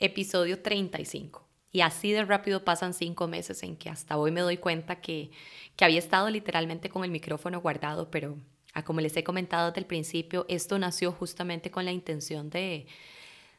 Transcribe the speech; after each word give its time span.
episodio 0.00 0.60
35. 0.60 1.46
Y 1.72 1.82
así 1.82 2.10
de 2.10 2.24
rápido 2.24 2.64
pasan 2.64 2.94
cinco 2.94 3.28
meses 3.28 3.62
en 3.62 3.76
que 3.76 3.90
hasta 3.90 4.16
hoy 4.16 4.32
me 4.32 4.40
doy 4.40 4.56
cuenta 4.56 5.00
que, 5.00 5.30
que 5.76 5.84
había 5.84 6.00
estado 6.00 6.28
literalmente 6.28 6.88
con 6.88 7.04
el 7.04 7.10
micrófono 7.10 7.60
guardado, 7.60 8.10
pero 8.10 8.36
a 8.72 8.84
como 8.84 9.00
les 9.00 9.16
he 9.16 9.22
comentado 9.22 9.68
desde 9.68 9.80
el 9.80 9.86
principio, 9.86 10.46
esto 10.48 10.78
nació 10.78 11.12
justamente 11.12 11.70
con 11.70 11.84
la 11.84 11.92
intención 11.92 12.50
de, 12.50 12.86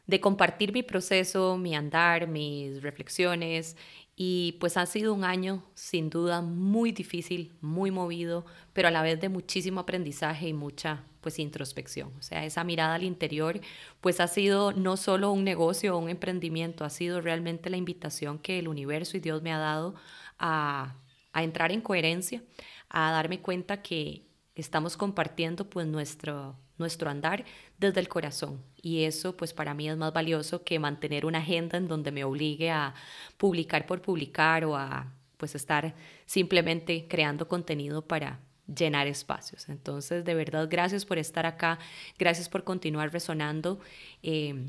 de 0.08 0.20
compartir 0.20 0.74
mi 0.74 0.84
proceso, 0.84 1.58
mi 1.58 1.74
andar, 1.74 2.28
mis 2.28 2.82
reflexiones 2.82 3.78
y 4.16 4.58
pues 4.60 4.76
ha 4.76 4.86
sido 4.86 5.14
un 5.14 5.24
año 5.24 5.64
sin 5.74 6.10
duda 6.10 6.42
muy 6.42 6.92
difícil, 6.92 7.54
muy 7.62 7.92
movido, 7.92 8.46
pero 8.74 8.90
a 8.90 8.92
la 8.92 9.02
vez 9.02 9.22
de 9.22 9.30
muchísimo 9.30 9.80
aprendizaje 9.80 10.50
y 10.50 10.54
mucha 10.54 11.06
pues 11.22 11.40
introspección. 11.40 12.12
O 12.20 12.22
sea, 12.22 12.46
esa 12.46 12.64
mirada 12.64 12.96
al 12.96 13.04
interior 13.04 13.62
pues 14.02 14.20
ha 14.20 14.28
sido 14.28 14.74
no 14.74 14.98
solo 14.98 15.32
un 15.32 15.44
negocio 15.44 15.96
o 15.96 16.00
un 16.00 16.10
emprendimiento, 16.10 16.84
ha 16.84 16.90
sido 16.90 17.22
realmente 17.22 17.70
la 17.70 17.78
invitación 17.78 18.40
que 18.40 18.60
el 18.60 18.68
universo 18.68 19.18
y 19.18 19.20
Dios 19.20 19.42
me 19.42 19.54
ha 19.54 19.60
dado 19.60 19.96
a, 20.40 20.96
a 21.34 21.44
entrar 21.44 21.72
en 21.72 21.82
coherencia, 21.82 22.44
a 22.90 23.12
darme 23.12 23.40
cuenta 23.42 23.82
que 23.82 24.24
estamos 24.56 24.98
compartiendo 24.98 25.70
pues 25.70 25.88
nuestro, 25.88 26.58
nuestro 26.78 27.10
andar 27.10 27.46
desde 27.78 28.00
el 28.00 28.10
corazón. 28.10 28.62
Y 28.82 29.04
eso 29.04 29.38
pues 29.38 29.54
para 29.54 29.74
mí 29.74 29.90
es 29.90 29.98
más 29.98 30.14
valioso 30.14 30.64
que 30.64 30.80
mantener 30.80 31.26
una 31.26 31.40
agenda 31.40 31.78
en 31.78 31.88
donde 31.88 32.12
me 32.12 32.24
obligue 32.24 32.72
a 32.72 32.94
publicar 33.38 33.86
por 33.86 34.02
publicar 34.02 34.66
o 34.66 34.76
a 34.76 35.14
pues 35.38 35.56
estar 35.56 35.96
simplemente 36.26 37.08
creando 37.08 37.48
contenido 37.48 38.04
para 38.08 38.40
llenar 38.76 39.08
espacios. 39.08 39.70
Entonces, 39.70 40.26
de 40.26 40.34
verdad, 40.34 40.68
gracias 40.70 41.06
por 41.06 41.18
estar 41.18 41.46
acá, 41.46 41.80
gracias 42.18 42.50
por 42.50 42.64
continuar 42.64 43.12
resonando. 43.12 43.80
Eh, 44.24 44.68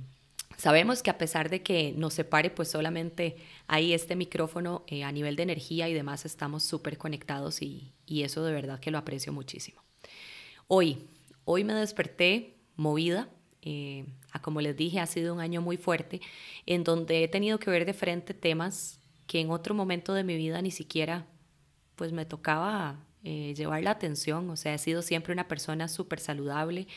sabemos 0.56 1.02
que 1.02 1.10
a 1.10 1.18
pesar 1.18 1.48
de 1.50 1.62
que 1.62 1.92
nos 1.96 2.14
separe, 2.14 2.50
pues 2.50 2.68
solamente 2.68 3.36
hay 3.66 3.92
este 3.92 4.16
micrófono 4.16 4.84
eh, 4.86 5.04
a 5.04 5.12
nivel 5.12 5.36
de 5.36 5.44
energía 5.44 5.88
y 5.88 5.94
demás, 5.94 6.24
estamos 6.24 6.62
súper 6.62 6.98
conectados 6.98 7.62
y, 7.62 7.92
y 8.06 8.22
eso 8.22 8.44
de 8.44 8.52
verdad 8.52 8.80
que 8.80 8.90
lo 8.90 8.98
aprecio 8.98 9.32
muchísimo. 9.32 9.82
Hoy, 10.68 11.06
hoy 11.44 11.64
me 11.64 11.74
desperté 11.74 12.56
movida. 12.76 13.28
Eh, 13.64 14.06
a 14.32 14.42
como 14.42 14.60
les 14.60 14.76
dije, 14.76 14.98
ha 14.98 15.06
sido 15.06 15.34
un 15.34 15.40
año 15.40 15.60
muy 15.60 15.76
fuerte 15.76 16.20
en 16.66 16.82
donde 16.82 17.22
he 17.22 17.28
tenido 17.28 17.58
que 17.58 17.70
ver 17.70 17.84
de 17.84 17.92
frente 17.92 18.34
temas 18.34 18.98
que 19.28 19.40
en 19.40 19.50
otro 19.50 19.72
momento 19.74 20.14
de 20.14 20.24
mi 20.24 20.36
vida 20.36 20.60
ni 20.62 20.72
siquiera 20.72 21.26
pues 21.94 22.10
me 22.10 22.24
tocaba 22.24 22.98
eh, 23.24 23.54
llevar 23.54 23.82
la 23.82 23.92
atención, 23.92 24.50
o 24.50 24.56
sea, 24.56 24.74
he 24.74 24.78
sido 24.78 25.02
siempre 25.02 25.32
una 25.32 25.48
persona 25.48 25.88
súper 25.88 26.20
saludable 26.20 26.88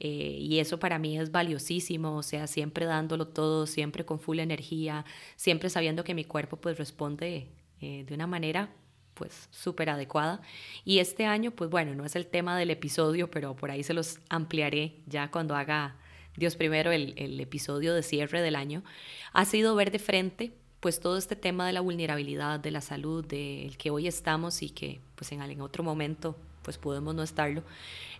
eh, 0.00 0.36
y 0.40 0.58
eso 0.60 0.78
para 0.78 0.98
mí 0.98 1.18
es 1.18 1.32
valiosísimo, 1.32 2.16
o 2.16 2.22
sea, 2.22 2.46
siempre 2.46 2.86
dándolo 2.86 3.28
todo, 3.28 3.66
siempre 3.66 4.04
con 4.04 4.20
full 4.20 4.38
energía, 4.38 5.04
siempre 5.36 5.70
sabiendo 5.70 6.04
que 6.04 6.14
mi 6.14 6.24
cuerpo 6.24 6.56
pues 6.56 6.78
responde 6.78 7.48
de 7.80 8.14
una 8.14 8.28
manera 8.28 8.70
pues 9.14 9.48
súper 9.50 9.90
adecuada. 9.90 10.40
Y 10.84 10.98
este 10.98 11.26
año, 11.26 11.50
pues 11.50 11.70
bueno, 11.70 11.94
no 11.94 12.04
es 12.04 12.16
el 12.16 12.26
tema 12.26 12.56
del 12.56 12.70
episodio, 12.70 13.30
pero 13.30 13.56
por 13.56 13.70
ahí 13.70 13.82
se 13.82 13.94
los 13.94 14.20
ampliaré 14.28 15.00
ya 15.06 15.30
cuando 15.30 15.54
haga 15.54 15.96
Dios 16.36 16.56
primero 16.56 16.92
el, 16.92 17.14
el 17.16 17.38
episodio 17.40 17.94
de 17.94 18.02
cierre 18.02 18.40
del 18.40 18.56
año, 18.56 18.82
ha 19.32 19.44
sido 19.44 19.74
ver 19.74 19.90
de 19.90 19.98
frente 19.98 20.52
pues 20.82 20.98
todo 20.98 21.16
este 21.16 21.36
tema 21.36 21.64
de 21.64 21.72
la 21.72 21.80
vulnerabilidad, 21.80 22.58
de 22.58 22.72
la 22.72 22.80
salud, 22.80 23.24
del 23.24 23.76
que 23.76 23.90
hoy 23.90 24.08
estamos 24.08 24.62
y 24.62 24.70
que 24.70 25.00
pues 25.14 25.30
en, 25.30 25.40
en 25.40 25.60
otro 25.60 25.84
momento 25.84 26.34
pues 26.62 26.76
podemos 26.76 27.14
no 27.14 27.22
estarlo, 27.22 27.62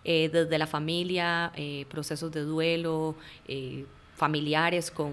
eh, 0.05 0.29
desde 0.31 0.57
la 0.57 0.65
familia, 0.65 1.51
eh, 1.57 1.85
procesos 1.89 2.31
de 2.31 2.39
duelo, 2.41 3.15
eh, 3.49 3.85
familiares 4.15 4.91
con 4.91 5.11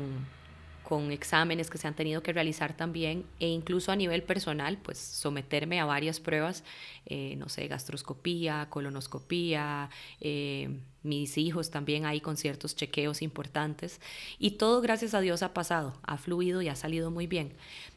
con 0.90 1.12
exámenes 1.12 1.70
que 1.70 1.78
se 1.78 1.86
han 1.86 1.94
tenido 1.94 2.20
que 2.20 2.32
realizar 2.32 2.76
también 2.76 3.24
e 3.38 3.46
incluso 3.46 3.92
a 3.92 3.96
nivel 3.96 4.24
personal, 4.24 4.76
pues 4.82 4.98
someterme 4.98 5.78
a 5.78 5.84
varias 5.84 6.18
pruebas, 6.18 6.64
eh, 7.06 7.36
no 7.36 7.48
sé, 7.48 7.68
gastroscopía, 7.68 8.66
colonoscopía, 8.70 9.88
eh, 10.20 10.80
mis 11.04 11.38
hijos 11.38 11.70
también 11.70 12.06
ahí 12.06 12.20
con 12.20 12.36
ciertos 12.36 12.74
chequeos 12.74 13.22
importantes 13.22 14.00
y 14.40 14.58
todo 14.58 14.80
gracias 14.80 15.14
a 15.14 15.20
Dios 15.20 15.44
ha 15.44 15.54
pasado, 15.54 15.96
ha 16.02 16.18
fluido 16.18 16.60
y 16.60 16.66
ha 16.66 16.74
salido 16.74 17.12
muy 17.12 17.28
bien. 17.28 17.52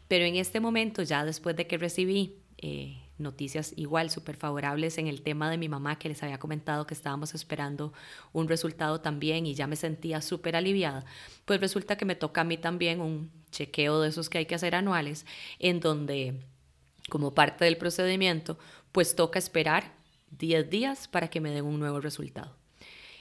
Pero 0.08 0.26
en 0.26 0.36
este 0.36 0.60
momento, 0.60 1.02
ya 1.02 1.26
después 1.26 1.56
de 1.56 1.66
que 1.66 1.80
recibí 1.80 2.36
eh, 2.60 3.03
noticias 3.24 3.74
igual 3.76 4.12
súper 4.12 4.36
favorables 4.36 4.98
en 4.98 5.08
el 5.08 5.24
tema 5.24 5.50
de 5.50 5.58
mi 5.58 5.70
mamá 5.70 5.98
que 5.98 6.10
les 6.10 6.22
había 6.22 6.38
comentado 6.38 6.86
que 6.86 6.94
estábamos 6.94 7.34
esperando 7.34 7.94
un 8.34 8.48
resultado 8.48 9.02
también 9.02 9.48
y 9.48 9.56
ya 9.56 9.66
me 9.66 9.76
sentía 9.76 10.22
súper 10.22 10.56
aliviada, 10.56 11.06
pues 11.46 11.60
resulta 11.60 11.98
que 11.98 12.06
me 12.06 12.16
toca 12.16 12.42
a 12.42 12.44
mí 12.44 12.58
también 12.58 13.02
un 13.02 13.32
chequeo 13.52 14.02
de 14.02 14.10
esos 14.10 14.30
que 14.30 14.40
hay 14.40 14.46
que 14.46 14.56
hacer 14.56 14.76
anuales 14.76 15.26
en 15.60 15.80
donde 15.80 16.36
como 17.10 17.34
parte 17.34 17.66
del 17.66 17.78
procedimiento 17.78 18.58
pues 18.92 19.16
toca 19.16 19.40
esperar 19.40 19.94
10 20.38 20.70
días 20.70 21.08
para 21.08 21.30
que 21.30 21.42
me 21.42 21.52
den 21.52 21.66
un 21.66 21.80
nuevo 21.80 22.00
resultado. 22.00 22.56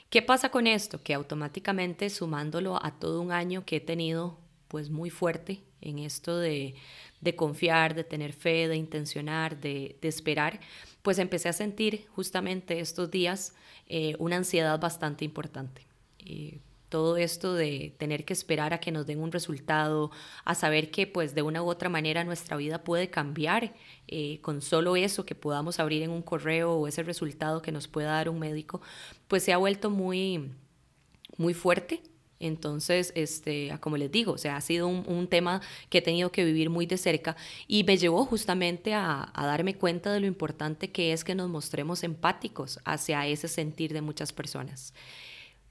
¿Qué 0.09 0.21
pasa 0.21 0.49
con 0.49 0.67
esto? 0.67 1.01
Que 1.01 1.13
automáticamente 1.13 2.09
sumándolo 2.09 2.83
a 2.83 2.91
todo 2.99 3.21
un 3.21 3.31
año 3.31 3.65
que 3.65 3.77
he 3.77 3.81
tenido 3.81 4.37
pues 4.67 4.89
muy 4.89 5.09
fuerte 5.09 5.63
en 5.81 5.99
esto 5.99 6.37
de, 6.37 6.75
de 7.23 7.35
confiar, 7.35 7.95
de 7.95 8.03
tener 8.03 8.33
fe, 8.33 8.67
de 8.67 8.75
intencionar, 8.75 9.59
de, 9.59 9.95
de, 10.01 10.07
esperar, 10.07 10.59
pues 11.01 11.19
empecé 11.19 11.49
a 11.49 11.53
sentir 11.53 12.05
justamente 12.15 12.79
estos 12.79 13.09
días 13.09 13.53
eh, 13.87 14.15
una 14.19 14.37
ansiedad 14.37 14.79
bastante 14.79 15.25
importante. 15.25 15.85
Eh, 16.19 16.59
todo 16.89 17.17
esto 17.17 17.55
de 17.55 17.95
tener 17.97 18.23
que 18.23 18.33
esperar 18.33 18.71
a 18.71 18.79
que 18.79 18.91
nos 18.91 19.07
den 19.07 19.19
un 19.19 19.31
resultado, 19.31 20.11
a 20.45 20.53
saber 20.53 20.91
que 20.91 21.07
pues 21.07 21.33
de 21.33 21.41
una 21.41 21.63
u 21.63 21.67
otra 21.67 21.89
manera 21.89 22.23
nuestra 22.23 22.55
vida 22.55 22.83
puede 22.83 23.09
cambiar 23.09 23.73
eh, 24.07 24.39
con 24.41 24.61
solo 24.61 24.95
eso 24.95 25.25
que 25.25 25.33
podamos 25.33 25.79
abrir 25.79 26.03
en 26.03 26.11
un 26.11 26.21
correo 26.21 26.73
o 26.73 26.87
ese 26.87 27.01
resultado 27.01 27.63
que 27.63 27.71
nos 27.71 27.87
pueda 27.87 28.11
dar 28.11 28.29
un 28.29 28.37
médico, 28.37 28.79
pues 29.27 29.43
se 29.43 29.53
ha 29.53 29.57
vuelto 29.57 29.89
muy, 29.89 30.51
muy 31.37 31.55
fuerte 31.55 32.03
entonces, 32.45 33.13
este, 33.15 33.75
como 33.79 33.97
les 33.97 34.11
digo, 34.11 34.33
o 34.33 34.37
sea, 34.37 34.57
ha 34.57 34.61
sido 34.61 34.87
un, 34.87 35.27
tema 35.27 35.61
que 35.89 35.99
he 35.99 36.01
tenido 36.01 36.31
que 36.31 36.43
vivir 36.43 36.69
muy 36.69 36.85
de 36.85 36.97
cerca 36.97 37.37
y 37.67 37.83
me 37.85 37.97
llevó 37.97 38.25
justamente 38.25 38.93
a, 38.93 39.31
darme 39.35 39.75
cuenta 39.75 40.11
de 40.11 40.19
lo 40.19 40.27
importante 40.27 40.91
que 40.91 41.13
es 41.13 41.23
que 41.23 41.35
nos 41.35 41.49
mostremos 41.49 42.03
empáticos 42.03 42.79
hacia 42.83 43.25
ese 43.27 43.47
sentir 43.47 43.93
de 43.93 44.01
muchas 44.01 44.33
personas. 44.33 44.93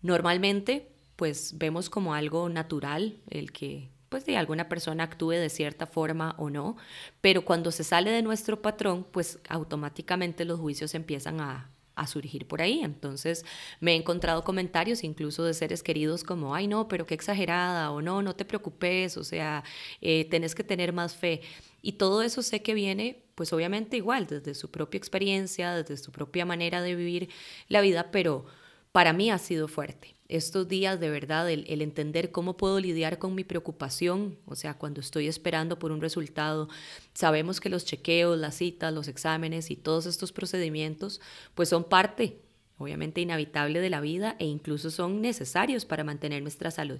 Normalmente, 0.00 0.88
pues 1.16 1.59
vemos 1.59 1.91
como 1.91 2.15
algo 2.15 2.49
natural 2.49 3.19
el 3.28 3.53
que 3.53 3.91
pues 4.09 4.27
de 4.27 4.37
alguna 4.37 4.69
persona 4.69 5.05
actúe 5.05 5.31
de 5.31 5.49
cierta 5.49 5.87
forma 5.87 6.34
o 6.37 6.50
no, 6.50 6.77
pero 7.22 7.44
cuando 7.47 7.71
se 7.71 7.82
sale 7.82 8.11
de 8.11 8.22
nuestro 8.22 8.61
patrón, 8.61 9.06
pues 9.11 9.38
automáticamente 9.49 10.44
los 10.44 10.61
juicios 10.61 10.94
empiezan 10.94 11.41
a, 11.41 11.72
a 12.03 12.07
surgir 12.07 12.47
por 12.47 12.63
ahí. 12.63 12.81
Entonces 12.83 13.45
me 13.81 13.93
he 13.93 13.97
encontrado 13.97 14.45
comentarios 14.45 15.05
incluso 15.05 15.45
de 15.45 15.55
seres 15.55 15.83
queridos 15.83 16.25
como, 16.25 16.55
ay 16.55 16.67
no, 16.69 16.89
pero 16.89 17.07
qué 17.07 17.15
exagerada, 17.15 17.91
o 17.91 18.03
no, 18.03 18.23
no 18.23 18.35
te 18.37 18.45
preocupes, 18.45 19.17
o 19.17 19.25
sea, 19.25 19.65
eh, 20.00 20.26
tenés 20.26 20.55
que 20.55 20.65
tener 20.65 20.93
más 20.93 21.17
fe. 21.17 21.41
Y 21.82 21.93
todo 21.93 22.23
eso 22.23 22.43
sé 22.43 22.62
que 22.62 22.75
viene, 22.75 23.25
pues 23.35 23.53
obviamente 23.53 23.97
igual, 23.97 24.26
desde 24.26 24.55
su 24.55 24.71
propia 24.71 24.99
experiencia, 24.99 25.75
desde 25.75 25.97
su 25.97 26.12
propia 26.12 26.44
manera 26.44 26.82
de 26.82 26.94
vivir 26.94 27.29
la 27.69 27.81
vida, 27.81 28.11
pero 28.11 28.47
para 28.93 29.12
mí 29.12 29.31
ha 29.31 29.38
sido 29.38 29.69
fuerte 29.69 30.15
estos 30.32 30.67
días 30.67 30.99
de 30.99 31.11
verdad, 31.11 31.50
el, 31.50 31.82
entender 31.82 32.31
cómo 32.31 32.56
puedo 32.56 32.81
lidiar 32.81 33.19
con 33.19 33.34
mi 33.34 33.44
preocupación, 33.44 34.38
o 34.46 34.56
sea, 34.56 34.79
cuando 34.79 35.02
estoy 35.02 35.29
esperando 35.29 35.79
por 35.79 35.93
un 35.93 36.00
resultado, 36.00 36.70
sabemos 37.12 37.61
que 37.61 37.69
los 37.69 37.84
chequeos, 37.84 38.38
las 38.38 38.55
citas, 38.55 38.94
los 38.94 39.08
exámenes 39.08 39.70
y 39.70 39.76
todos 39.76 40.06
estos 40.06 40.32
procedimientos, 40.32 41.20
pues 41.55 41.69
son 41.69 41.84
parte, 41.84 42.38
obviamente 42.79 43.20
inhabitable 43.20 43.81
de 43.81 43.90
la 43.90 44.00
vida 44.00 44.34
e 44.38 44.46
incluso 44.46 44.90
son 44.90 45.20
necesarios 45.20 45.84
para 45.84 46.02
mantener 46.02 46.40
nuestra 46.40 46.70
salud. 46.70 46.99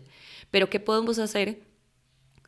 Pero 0.51 0.69
¿qué 0.69 0.79
podemos 0.79 1.19
hacer 1.19 1.63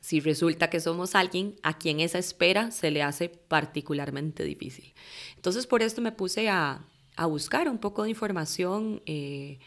si 0.03 0.21
resulta 0.21 0.69
que 0.69 0.81
somos 0.81 1.15
alguien 1.15 1.57
a 1.63 1.79
quien 1.79 2.01
esa 2.01 2.19
espera 2.19 2.71
se 2.71 2.91
le 2.91 3.03
hace 3.03 3.31
particularmente 3.31 4.45
difícil? 4.45 4.93
Entonces, 5.37 5.67
por 5.67 5.83
esto 5.83 6.03
me 6.03 6.13
puse 6.13 6.51
a, 6.51 6.85
buscar 7.27 7.71
un 7.71 7.79
poco 7.79 8.03
de 8.03 8.11
información. 8.11 9.01
Eh, 9.07 9.59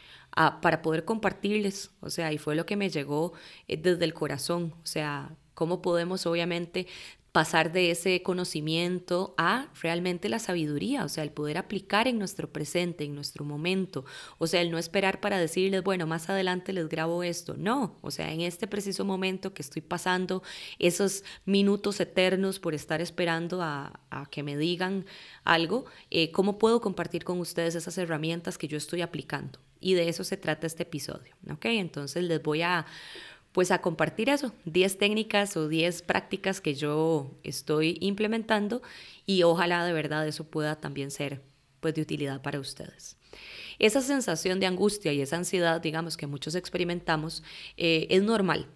para 0.62 0.82
poder 0.84 1.04
compartirles, 1.04 1.92
o 2.00 2.10
sea, 2.10 2.32
y 2.32 2.38
fue 2.38 2.56
lo 2.56 2.66
que 2.66 2.76
me 2.76 2.90
llegó 2.90 3.34
eh, 3.68 3.78
desde 3.78 4.06
el 4.06 4.14
corazón, 4.14 4.76
o 4.84 4.86
sea, 4.86 5.36
cómo 5.56 5.82
podemos 5.82 6.28
obviamente 6.28 6.86
pasar 7.32 7.72
de 7.72 7.92
ese 7.92 8.22
conocimiento 8.24 9.34
a 9.38 9.68
realmente 9.82 10.30
la 10.30 10.40
sabiduría, 10.40 11.04
o 11.04 11.10
sea, 11.10 11.24
el 11.24 11.32
poder 11.32 11.58
aplicar 11.58 12.08
en 12.08 12.20
nuestro 12.20 12.52
presente, 12.52 13.04
en 13.04 13.16
nuestro 13.16 13.46
momento, 13.46 14.06
o 14.38 14.48
sea, 14.48 14.62
el 14.62 14.72
no 14.72 14.78
esperar 14.78 15.20
para 15.20 15.40
decirles, 15.40 15.84
bueno, 15.84 16.08
más 16.08 16.30
adelante 16.30 16.74
les 16.74 16.88
grabo 16.88 17.24
esto, 17.24 17.56
no, 17.58 17.98
o 18.02 18.12
sea, 18.12 18.32
en 18.32 18.42
este 18.42 18.68
preciso 18.68 19.06
momento 19.06 19.54
que 19.54 19.62
estoy 19.64 19.82
pasando 19.82 20.44
esos 20.80 21.24
minutos 21.46 22.00
eternos 22.00 22.60
por 22.60 22.74
estar 22.76 23.02
esperando 23.02 23.62
a, 23.62 24.00
que 24.32 24.44
me 24.44 24.58
digan 24.58 25.06
algo, 25.44 25.86
eh, 26.10 26.32
¿cómo 26.32 26.58
puedo 26.58 26.82
compartir 26.82 27.24
con 27.24 27.40
ustedes 27.40 27.76
esas 27.76 27.98
herramientas 27.98 28.58
que 28.58 28.68
yo 28.68 28.78
estoy 28.78 29.02
aplicando? 29.02 29.60
Y 29.80 29.94
de 29.94 30.10
eso 30.10 30.24
se 30.24 30.38
trata 30.38 30.68
este 30.68 30.84
episodio, 30.84 31.36
¿ok? 31.52 31.66
Entonces 31.66 32.24
les 32.24 32.42
voy 32.42 32.62
a 32.62 32.86
pues 33.52 33.72
a 33.72 33.82
compartir 33.82 34.30
eso, 34.30 34.54
10 34.66 35.00
técnicas 35.00 35.58
o 35.58 35.68
10 35.68 36.04
prácticas 36.04 36.62
que 36.62 36.76
yo 36.76 37.32
estoy 37.44 37.98
implementando 38.02 38.84
y 39.26 39.42
ojalá 39.42 39.84
de 39.84 39.94
verdad 39.94 40.28
eso 40.28 40.44
pueda 40.44 40.76
también 40.76 41.10
ser 41.10 41.42
pues 41.80 41.96
de 41.96 42.02
utilidad 42.02 42.42
para 42.44 42.60
ustedes. 42.60 43.18
Esa 43.80 44.02
sensación 44.02 44.60
de 44.60 44.68
angustia 44.68 45.12
y 45.14 45.22
esa 45.22 45.38
ansiedad, 45.38 45.82
digamos, 45.82 46.18
que 46.18 46.28
muchos 46.28 46.54
experimentamos, 46.54 47.44
eh, 47.78 48.06
es 48.10 48.22
normal 48.22 48.68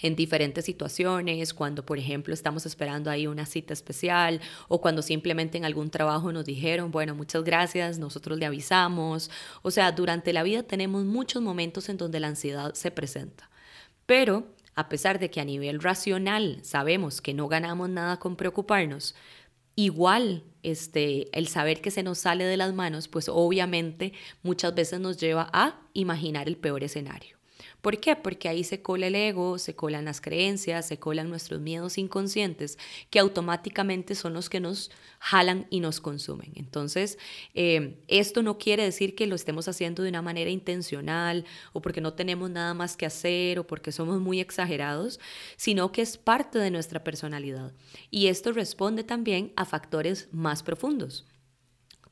en 0.00 0.16
diferentes 0.16 0.64
situaciones, 0.64 1.52
cuando 1.54 1.84
por 1.84 1.98
ejemplo 1.98 2.34
estamos 2.34 2.66
esperando 2.66 3.10
ahí 3.10 3.26
una 3.26 3.46
cita 3.46 3.72
especial 3.72 4.40
o 4.68 4.80
cuando 4.80 5.02
simplemente 5.02 5.58
en 5.58 5.64
algún 5.64 5.90
trabajo 5.90 6.32
nos 6.32 6.44
dijeron, 6.44 6.90
bueno, 6.90 7.14
muchas 7.14 7.44
gracias, 7.44 7.98
nosotros 7.98 8.38
le 8.38 8.46
avisamos. 8.46 9.30
O 9.62 9.70
sea, 9.70 9.92
durante 9.92 10.32
la 10.32 10.42
vida 10.42 10.62
tenemos 10.62 11.04
muchos 11.04 11.42
momentos 11.42 11.88
en 11.88 11.96
donde 11.96 12.20
la 12.20 12.28
ansiedad 12.28 12.74
se 12.74 12.90
presenta. 12.90 13.50
Pero, 14.06 14.54
a 14.74 14.88
pesar 14.88 15.18
de 15.18 15.30
que 15.30 15.40
a 15.40 15.44
nivel 15.44 15.80
racional 15.80 16.60
sabemos 16.62 17.20
que 17.20 17.34
no 17.34 17.48
ganamos 17.48 17.88
nada 17.90 18.18
con 18.18 18.36
preocuparnos, 18.36 19.14
igual 19.76 20.44
este, 20.62 21.28
el 21.36 21.48
saber 21.48 21.80
que 21.80 21.90
se 21.90 22.02
nos 22.02 22.18
sale 22.18 22.44
de 22.44 22.56
las 22.56 22.74
manos, 22.74 23.08
pues 23.08 23.28
obviamente 23.28 24.12
muchas 24.42 24.74
veces 24.74 25.00
nos 25.00 25.18
lleva 25.18 25.48
a 25.52 25.80
imaginar 25.92 26.48
el 26.48 26.56
peor 26.56 26.84
escenario. 26.84 27.41
¿Por 27.80 27.98
qué? 27.98 28.16
Porque 28.16 28.48
ahí 28.48 28.64
se 28.64 28.82
cola 28.82 29.06
el 29.06 29.14
ego, 29.14 29.58
se 29.58 29.74
colan 29.74 30.04
las 30.04 30.20
creencias, 30.20 30.86
se 30.86 30.98
colan 30.98 31.28
nuestros 31.28 31.60
miedos 31.60 31.98
inconscientes 31.98 32.78
que 33.10 33.18
automáticamente 33.18 34.14
son 34.14 34.34
los 34.34 34.48
que 34.48 34.60
nos 34.60 34.90
jalan 35.18 35.66
y 35.70 35.80
nos 35.80 36.00
consumen. 36.00 36.52
Entonces, 36.54 37.18
eh, 37.54 37.96
esto 38.08 38.42
no 38.42 38.58
quiere 38.58 38.84
decir 38.84 39.14
que 39.14 39.26
lo 39.26 39.34
estemos 39.34 39.68
haciendo 39.68 40.02
de 40.02 40.08
una 40.08 40.22
manera 40.22 40.50
intencional 40.50 41.44
o 41.72 41.82
porque 41.82 42.00
no 42.00 42.14
tenemos 42.14 42.50
nada 42.50 42.74
más 42.74 42.96
que 42.96 43.06
hacer 43.06 43.58
o 43.58 43.66
porque 43.66 43.92
somos 43.92 44.20
muy 44.20 44.40
exagerados, 44.40 45.20
sino 45.56 45.92
que 45.92 46.02
es 46.02 46.18
parte 46.18 46.58
de 46.58 46.70
nuestra 46.70 47.04
personalidad. 47.04 47.72
Y 48.10 48.26
esto 48.26 48.52
responde 48.52 49.04
también 49.04 49.52
a 49.56 49.64
factores 49.64 50.28
más 50.32 50.62
profundos 50.62 51.24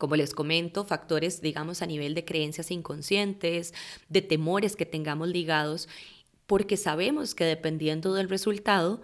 como 0.01 0.17
les 0.17 0.35
comento, 0.35 0.85
factores, 0.85 1.43
digamos, 1.43 1.83
a 1.83 1.87
nivel 1.87 2.15
de 2.15 2.25
creencias 2.25 2.73
inconscientes, 2.73 3.75
de 4.09 4.23
temores 4.23 4.75
que 4.75 4.87
tengamos 4.87 5.29
ligados, 5.29 5.89
porque 6.47 6.77
sabemos 6.77 7.37
que 7.37 7.45
dependiendo 7.45 8.15
del 8.15 8.29
resultado, 8.29 9.03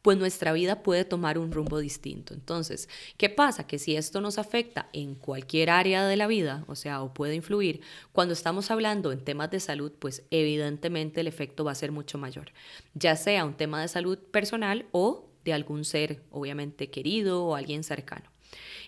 pues 0.00 0.16
nuestra 0.16 0.52
vida 0.52 0.82
puede 0.82 1.04
tomar 1.04 1.38
un 1.38 1.52
rumbo 1.52 1.78
distinto. 1.78 2.32
Entonces, 2.32 2.88
¿qué 3.18 3.28
pasa? 3.28 3.66
Que 3.66 3.78
si 3.78 3.94
esto 3.94 4.22
nos 4.22 4.38
afecta 4.38 4.88
en 4.94 5.14
cualquier 5.14 5.68
área 5.68 6.06
de 6.06 6.16
la 6.16 6.26
vida, 6.26 6.64
o 6.66 6.76
sea, 6.76 7.02
o 7.02 7.12
puede 7.12 7.34
influir, 7.34 7.82
cuando 8.12 8.32
estamos 8.32 8.70
hablando 8.70 9.12
en 9.12 9.22
temas 9.22 9.50
de 9.50 9.60
salud, 9.60 9.92
pues 9.98 10.22
evidentemente 10.30 11.20
el 11.20 11.26
efecto 11.26 11.62
va 11.62 11.72
a 11.72 11.74
ser 11.74 11.92
mucho 11.92 12.16
mayor, 12.16 12.52
ya 12.94 13.16
sea 13.16 13.44
un 13.44 13.54
tema 13.54 13.82
de 13.82 13.88
salud 13.88 14.18
personal 14.18 14.86
o 14.92 15.28
de 15.44 15.52
algún 15.52 15.84
ser, 15.84 16.22
obviamente 16.30 16.90
querido 16.90 17.44
o 17.44 17.54
alguien 17.54 17.84
cercano. 17.84 18.30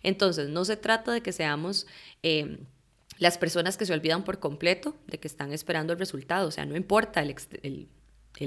Entonces, 0.02 0.48
no 0.48 0.64
se 0.64 0.76
trata 0.76 1.12
de 1.12 1.22
que 1.22 1.32
seamos... 1.32 1.86
Eh, 2.22 2.58
las 3.20 3.36
personas 3.36 3.76
que 3.76 3.86
se 3.86 3.92
olvidan 3.92 4.24
por 4.24 4.40
completo 4.40 4.96
de 5.06 5.20
que 5.20 5.28
están 5.28 5.52
esperando 5.52 5.92
el 5.92 5.98
resultado, 5.98 6.48
o 6.48 6.50
sea, 6.50 6.64
no 6.64 6.74
importa 6.74 7.20
el, 7.20 7.36
el, 7.62 7.88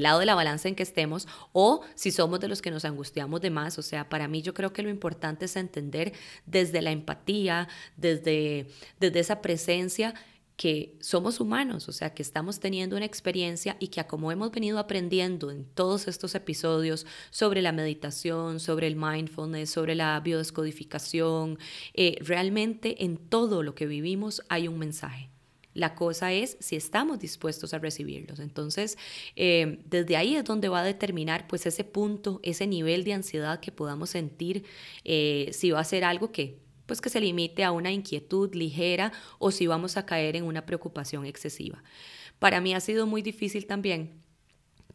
lado 0.02 0.20
de 0.20 0.26
la 0.26 0.34
balanza 0.34 0.68
en 0.68 0.74
que 0.74 0.82
estemos 0.82 1.28
o 1.52 1.82
si 1.94 2.10
somos 2.10 2.40
de 2.40 2.48
los 2.48 2.64
que 2.64 2.72
nos 2.72 2.84
angustiamos 2.84 3.40
de 3.42 3.52
más. 3.52 3.78
O 3.78 3.84
sea, 3.84 4.10
para 4.10 4.28
mí 4.28 4.42
yo 4.42 4.56
creo 4.56 4.74
que 4.74 4.82
lo 4.82 4.90
importante 4.90 5.46
es 5.46 5.56
entender 5.56 6.14
desde 6.48 6.82
la 6.82 6.90
empatía, 6.90 7.68
desde, 7.98 8.66
desde 9.00 9.20
esa 9.20 9.44
presencia, 9.44 10.16
que 10.56 10.96
somos 11.00 11.40
humanos, 11.40 11.90
o 11.90 11.92
sea, 11.92 12.14
que 12.14 12.22
estamos 12.22 12.60
teniendo 12.60 12.96
una 12.96 13.06
experiencia 13.06 13.76
y 13.80 13.88
que 13.88 14.04
como 14.06 14.32
hemos 14.32 14.52
venido 14.52 14.80
aprendiendo 14.80 15.52
en 15.52 15.66
todos 15.66 16.08
estos 16.08 16.36
episodios 16.36 17.06
sobre 17.32 17.62
la 17.62 17.72
meditación, 17.72 18.60
sobre 18.60 18.88
el 18.88 18.96
mindfulness, 18.96 19.70
sobre 19.72 19.96
la 19.96 20.20
biodescodificación, 20.20 21.58
eh, 21.94 22.18
realmente 22.22 23.04
en 23.04 23.18
todo 23.18 23.64
lo 23.64 23.76
que 23.76 23.88
vivimos 23.88 24.44
hay 24.50 24.68
un 24.68 24.78
mensaje. 24.78 25.30
La 25.74 25.96
cosa 25.96 26.32
es 26.32 26.56
si 26.60 26.76
estamos 26.76 27.20
dispuestos 27.20 27.74
a 27.74 27.80
recibirlos. 27.80 28.40
Entonces, 28.40 28.98
eh, 29.36 29.80
desde 29.86 30.18
ahí 30.18 30.36
es 30.36 30.44
donde 30.44 30.70
va 30.70 30.82
a 30.82 30.84
determinar 30.84 31.48
pues 31.48 31.66
ese 31.66 31.84
punto, 31.84 32.40
ese 32.44 32.68
nivel 32.68 33.04
de 33.04 33.14
ansiedad 33.14 33.60
que 33.60 33.72
podamos 33.72 34.12
sentir, 34.12 34.66
eh, 35.04 35.50
si 35.52 35.72
va 35.72 35.80
a 35.80 35.84
ser 35.84 36.04
algo 36.04 36.32
que 36.32 36.63
pues 36.94 37.02
que 37.02 37.10
se 37.10 37.20
limite 37.20 37.64
a 37.64 37.72
una 37.72 37.92
inquietud 37.92 38.54
ligera 38.54 39.12
o 39.40 39.50
si 39.50 39.66
vamos 39.66 39.98
a 39.98 40.06
caer 40.06 40.36
en 40.36 40.44
una 40.44 40.68
preocupación 40.68 41.26
excesiva. 41.26 41.84
Para 42.38 42.62
mí 42.62 42.76
ha 42.76 42.80
sido 42.80 43.08
muy 43.08 43.24
difícil 43.24 43.66
también 43.66 44.22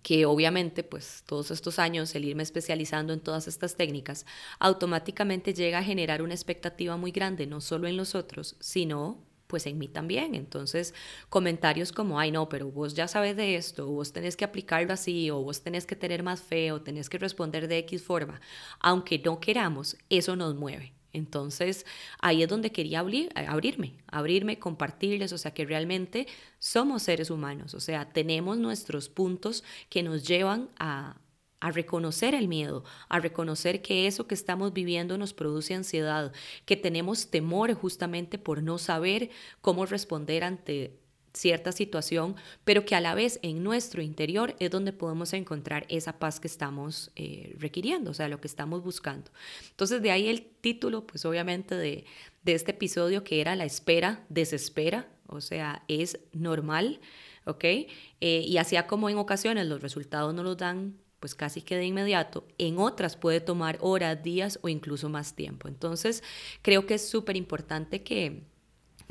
que 0.01 0.25
obviamente 0.25 0.85
pues 0.85 1.25
todos 1.27 1.51
estos 1.51 1.81
años 1.81 2.15
el 2.15 2.25
irme 2.25 2.45
especializando 2.45 3.13
en 3.13 3.19
todas 3.19 3.49
estas 3.49 3.75
técnicas 3.75 4.27
automáticamente 4.61 5.55
llega 5.55 5.81
a 5.81 5.83
generar 5.83 6.23
una 6.23 6.35
expectativa 6.35 6.97
muy 6.97 7.11
grande 7.11 7.49
no 7.49 7.61
solo 7.61 7.89
en 7.89 7.97
los 7.97 8.15
otros, 8.15 8.55
sino 8.61 9.27
pues 9.49 9.67
en 9.67 9.77
mí 9.77 9.89
también. 9.89 10.37
Entonces, 10.37 10.95
comentarios 11.31 11.91
como, 11.91 12.21
ay 12.21 12.31
no, 12.31 12.49
pero 12.49 12.71
vos 12.71 12.95
ya 12.95 13.09
sabes 13.09 13.35
de 13.35 13.57
esto, 13.57 13.89
vos 13.89 14.13
tenés 14.13 14.37
que 14.37 14.45
aplicarlo 14.45 14.93
así, 14.93 15.31
o 15.31 15.43
vos 15.43 15.63
tenés 15.63 15.85
que 15.85 15.97
tener 15.97 16.23
más 16.23 16.43
fe, 16.43 16.71
o 16.71 16.81
tenés 16.81 17.09
que 17.09 17.19
responder 17.19 17.67
de 17.67 17.79
X 17.79 18.05
forma, 18.05 18.41
aunque 18.79 19.19
no 19.19 19.41
queramos, 19.41 19.97
eso 20.11 20.37
nos 20.37 20.55
mueve. 20.55 20.93
Entonces, 21.13 21.87
ahí 22.21 22.43
es 22.43 22.49
donde 22.49 22.71
quería 22.73 23.01
abrir, 23.01 23.31
abrirme, 23.35 23.95
abrirme, 24.07 24.59
compartirles, 24.59 25.33
o 25.33 25.39
sea, 25.39 25.55
que 25.55 25.65
realmente 25.65 26.27
somos 26.59 27.03
seres 27.03 27.31
humanos, 27.31 27.75
o 27.75 27.81
sea, 27.81 28.13
tenemos 28.13 28.59
nuestros 28.59 29.09
puntos 29.09 29.65
que 29.89 30.03
nos 30.03 30.27
llevan 30.27 30.69
a, 30.79 31.17
a 31.61 31.71
reconocer 31.71 32.35
el 32.35 32.49
miedo, 32.49 32.85
a 33.09 33.21
reconocer 33.21 33.83
que 33.83 34.07
eso 34.07 34.27
que 34.27 34.35
estamos 34.35 34.73
viviendo 34.73 35.19
nos 35.19 35.33
produce 35.35 35.75
ansiedad, 35.75 36.33
que 36.67 36.77
tenemos 36.77 37.31
temor 37.31 37.73
justamente 37.75 38.39
por 38.39 38.63
no 38.63 38.79
saber 38.79 39.31
cómo 39.61 39.87
responder 39.87 40.45
ante 40.45 41.01
cierta 41.39 41.73
situación, 41.73 42.35
pero 42.65 42.85
que 42.85 42.95
a 42.95 43.01
la 43.01 43.15
vez 43.15 43.39
en 43.43 43.63
nuestro 43.63 44.03
interior 44.03 44.57
es 44.59 44.71
donde 44.71 44.93
podemos 44.93 45.33
encontrar 45.33 45.87
esa 45.89 46.19
paz 46.19 46.41
que 46.41 46.49
estamos 46.49 47.13
eh, 47.15 47.55
requiriendo, 47.59 48.11
o 48.11 48.15
sea, 48.15 48.29
lo 48.29 48.41
que 48.41 48.49
estamos 48.49 48.83
buscando. 48.83 49.31
Entonces, 49.71 50.03
de 50.03 50.11
ahí 50.11 50.29
el 50.29 50.43
título, 50.43 51.07
pues 51.07 51.25
obviamente 51.25 51.77
de, 51.77 52.05
de 52.43 52.53
este 52.55 52.73
episodio 52.73 53.23
que 53.23 53.41
era 53.41 53.55
La 53.55 53.65
espera 53.65 54.25
desespera, 54.29 55.09
o 55.27 55.41
sea, 55.41 55.85
es 55.87 56.19
normal, 56.33 57.01
¿ok? 57.45 57.65
Eh, 57.65 57.87
y 58.21 58.57
así 58.59 58.77
como 58.89 59.09
en 59.09 59.19
ocasiones 59.19 59.67
los 59.67 59.81
resultados 59.81 60.35
no 60.35 60.43
los 60.43 60.57
dan 60.57 60.99
pues 61.21 61.35
casi 61.35 61.63
que 61.63 61.77
de 61.77 61.85
inmediato, 61.85 62.47
en 62.59 62.79
otras 62.79 63.17
puede 63.17 63.41
tomar 63.41 63.79
horas, 63.81 64.23
días 64.23 64.59
o 64.63 64.69
incluso 64.69 65.09
más 65.09 65.35
tiempo. 65.35 65.67
Entonces, 65.67 66.23
creo 66.63 66.87
que 66.87 66.95
es 66.95 67.09
súper 67.09 67.37
importante 67.37 68.05
que, 68.05 68.45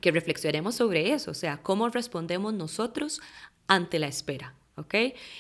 que 0.02 0.12
reflexionemos 0.12 0.76
sobre 0.76 1.14
eso, 1.14 1.32
o 1.32 1.34
sea, 1.34 1.58
cómo 1.58 1.90
respondemos 1.90 2.54
nosotros 2.54 3.22
ante 3.68 4.00
la 4.00 4.08
espera. 4.08 4.54
¿ok? 4.78 4.94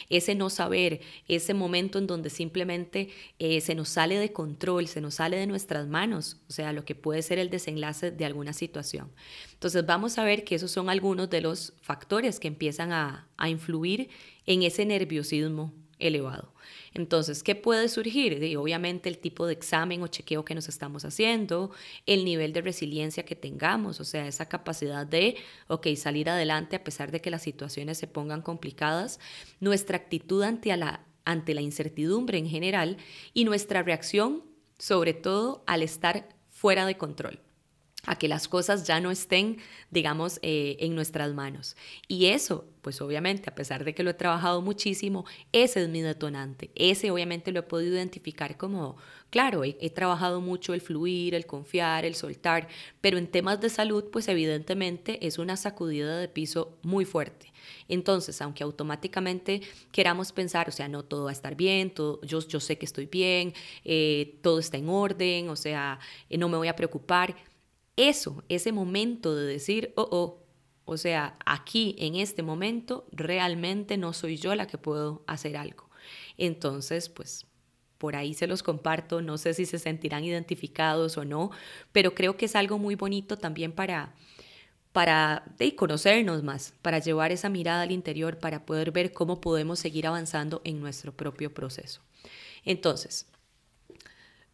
Ese 0.09 0.35
no 0.35 0.49
saber, 0.49 0.99
ese 1.27 1.53
momento 1.53 1.99
en 1.99 2.07
donde 2.07 2.29
simplemente 2.29 3.09
eh, 3.39 3.61
se 3.61 3.75
nos 3.75 3.89
sale 3.89 4.17
de 4.17 4.33
control, 4.33 4.87
se 4.87 4.99
nos 4.99 5.15
sale 5.15 5.37
de 5.37 5.47
nuestras 5.47 5.87
manos, 5.87 6.37
o 6.49 6.51
sea, 6.51 6.73
lo 6.73 6.83
que 6.85 6.95
puede 6.95 7.21
ser 7.21 7.39
el 7.39 7.49
desenlace 7.49 8.11
de 8.11 8.25
alguna 8.25 8.53
situación. 8.53 9.11
Entonces 9.53 9.85
vamos 9.85 10.17
a 10.17 10.23
ver 10.23 10.43
que 10.43 10.55
esos 10.55 10.71
son 10.71 10.89
algunos 10.89 11.29
de 11.29 11.41
los 11.41 11.73
factores 11.81 12.39
que 12.39 12.47
empiezan 12.47 12.91
a, 12.91 13.27
a 13.37 13.49
influir 13.49 14.09
en 14.45 14.63
ese 14.63 14.85
nerviosismo 14.85 15.71
elevado. 15.99 16.53
Entonces, 16.93 17.43
¿qué 17.43 17.55
puede 17.55 17.89
surgir? 17.89 18.57
obviamente 18.57 19.09
el 19.09 19.19
tipo 19.19 19.45
de 19.45 19.53
examen 19.53 20.01
o 20.01 20.07
chequeo 20.07 20.45
que 20.45 20.55
nos 20.55 20.67
estamos 20.69 21.05
haciendo, 21.05 21.71
el 22.05 22.25
nivel 22.25 22.53
de 22.53 22.61
resiliencia 22.61 23.23
que 23.23 23.35
tengamos, 23.35 23.99
o 23.99 24.05
sea, 24.05 24.27
esa 24.27 24.47
capacidad 24.47 25.05
de, 25.05 25.37
ok, 25.67 25.87
salir 25.95 26.29
adelante 26.29 26.75
a 26.75 26.83
pesar 26.83 27.11
de 27.11 27.21
que 27.21 27.31
las 27.31 27.43
situaciones 27.43 27.97
se 27.97 28.07
pongan 28.07 28.41
complicadas, 28.41 29.19
nuestra 29.59 29.97
actitud 29.97 30.43
ante 30.43 30.75
la, 30.77 31.05
ante 31.25 31.53
la 31.53 31.61
incertidumbre 31.61 32.37
en 32.37 32.47
general 32.47 32.97
y 33.33 33.45
nuestra 33.45 33.83
reacción, 33.83 34.43
sobre 34.77 35.13
todo 35.13 35.63
al 35.67 35.83
estar 35.83 36.29
fuera 36.49 36.85
de 36.85 36.97
control. 36.97 37.39
A 38.07 38.17
que 38.17 38.27
las 38.27 38.47
cosas 38.47 38.87
ya 38.87 38.99
no 38.99 39.11
estén, 39.11 39.57
digamos, 39.91 40.39
eh, 40.41 40.77
en 40.79 40.95
nuestras 40.95 41.33
manos. 41.33 41.75
Y 42.07 42.27
eso, 42.27 42.65
pues 42.81 43.01
obviamente, 43.01 43.49
a 43.49 43.55
pesar 43.55 43.83
de 43.83 43.93
que 43.93 44.01
lo 44.01 44.09
he 44.09 44.13
trabajado 44.13 44.61
muchísimo, 44.61 45.25
ese 45.51 45.83
es 45.83 45.89
mi 45.89 46.01
detonante. 46.01 46.71
Ese 46.73 47.11
obviamente 47.11 47.51
lo 47.51 47.59
he 47.59 47.63
podido 47.63 47.95
identificar 47.95 48.57
como, 48.57 48.95
claro, 49.29 49.65
he, 49.65 49.89
trabajado 49.89 50.39
mucho 50.39 50.73
el 50.73 50.79
fluir, 50.79 51.35
el 51.35 51.45
confiar, 51.45 52.05
el 52.05 52.15
soltar, 52.15 52.69
pero 53.01 53.17
en 53.17 53.27
temas 53.27 53.59
de 53.59 53.69
salud, 53.69 54.05
pues 54.09 54.29
evidentemente 54.29 55.27
es 55.27 55.37
una 55.37 55.57
sacudida 55.57 56.17
de 56.17 56.29
piso 56.29 56.77
muy 56.83 57.03
fuerte. 57.03 57.51
Entonces, 57.89 58.41
aunque 58.41 58.63
automáticamente 58.63 59.61
queramos 59.91 60.31
pensar, 60.31 60.69
o 60.69 60.71
sea, 60.71 60.87
no 60.87 61.03
todo 61.03 61.25
va 61.25 61.31
a 61.31 61.33
estar 61.33 61.55
bien, 61.55 61.89
todo, 61.89 62.21
yo, 62.21 62.39
yo 62.47 62.61
sé 62.61 62.77
que 62.77 62.85
estoy 62.85 63.07
bien, 63.07 63.53
eh, 63.83 64.39
todo 64.41 64.59
está 64.59 64.77
en 64.77 64.87
orden, 64.87 65.49
o 65.49 65.57
sea, 65.57 65.99
eh, 66.29 66.37
no 66.37 66.47
me 66.47 66.55
voy 66.55 66.69
a 66.69 66.75
preocupar, 66.77 67.35
eso, 67.97 68.43
ese 68.47 68.71
momento 68.71 69.35
de 69.35 69.45
decir, 69.45 69.93
oh, 69.97 70.07
oh, 70.11 70.43
o 70.85 70.95
sea, 70.95 71.37
aquí 71.45 71.95
en 71.99 72.15
este 72.15 72.43
momento 72.43 73.07
realmente 73.11 73.97
no 73.97 74.13
soy 74.13 74.37
yo 74.37 74.55
la 74.55 74.67
que 74.67 74.77
puedo 74.77 75.23
hacer 75.27 75.57
algo. 75.57 75.89
Entonces, 76.37 77.09
pues 77.09 77.45
por 77.97 78.15
ahí 78.15 78.33
se 78.33 78.47
los 78.47 78.63
comparto, 78.63 79.21
no 79.21 79.37
sé 79.37 79.53
si 79.53 79.65
se 79.65 79.79
sentirán 79.79 80.23
identificados 80.23 81.17
o 81.17 81.25
no, 81.25 81.51
pero 81.91 82.13
creo 82.15 82.37
que 82.37 82.45
es 82.45 82.55
algo 82.55 82.77
muy 82.77 82.95
bonito 82.95 83.37
también 83.37 83.73
para 83.73 84.13
para 84.97 85.43
conocernos 85.75 86.41
más, 86.41 86.73
para 86.81 86.97
llevar 86.97 87.31
esa 87.31 87.49
mirada 87.49 87.83
al 87.83 87.91
interior, 87.91 88.39
para 88.39 88.65
poder 88.65 88.91
ver 88.91 89.11
cómo 89.11 89.39
podemos 89.41 89.77
seguir 89.77 90.07
avanzando 90.07 90.59
en 90.63 90.79
nuestro 90.79 91.15
propio 91.15 91.53
proceso. 91.53 92.01
Entonces, 92.65 93.27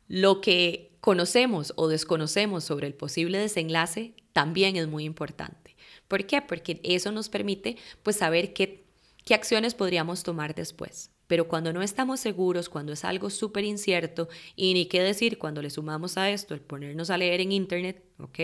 lo 0.10 0.42
que 0.42 0.93
conocemos 1.04 1.74
o 1.76 1.90
desconocemos 1.90 2.64
sobre 2.64 2.88
el 2.88 2.94
posible 2.94 3.38
desenlace 3.38 4.14
también 4.32 4.78
es 4.78 4.88
muy 4.88 5.04
importante. 5.04 5.76
¿Por 6.08 6.26
qué? 6.26 6.42
Porque 6.42 6.80
eso 6.82 7.12
nos 7.12 7.28
permite 7.28 7.76
pues 8.04 8.16
saber 8.16 8.54
qué, 8.54 8.86
qué 9.26 9.34
acciones 9.34 9.74
podríamos 9.74 10.24
tomar 10.24 10.56
después. 10.56 11.12
Pero 11.28 11.50
cuando 11.50 11.74
no 11.74 11.82
estamos 11.82 12.22
seguros, 12.22 12.70
cuando 12.70 12.94
es 12.94 13.04
algo 13.04 13.30
súper 13.30 13.66
incierto, 13.66 14.30
y 14.56 14.74
ni 14.74 14.86
qué 14.86 15.04
decir 15.04 15.38
cuando 15.38 15.62
le 15.62 15.72
sumamos 15.72 16.18
a 16.18 16.30
esto 16.30 16.54
el 16.54 16.62
ponernos 16.62 17.10
a 17.10 17.18
leer 17.18 17.42
en 17.42 17.52
internet, 17.52 18.02
¿ok? 18.20 18.40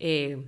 Eh, 0.00 0.44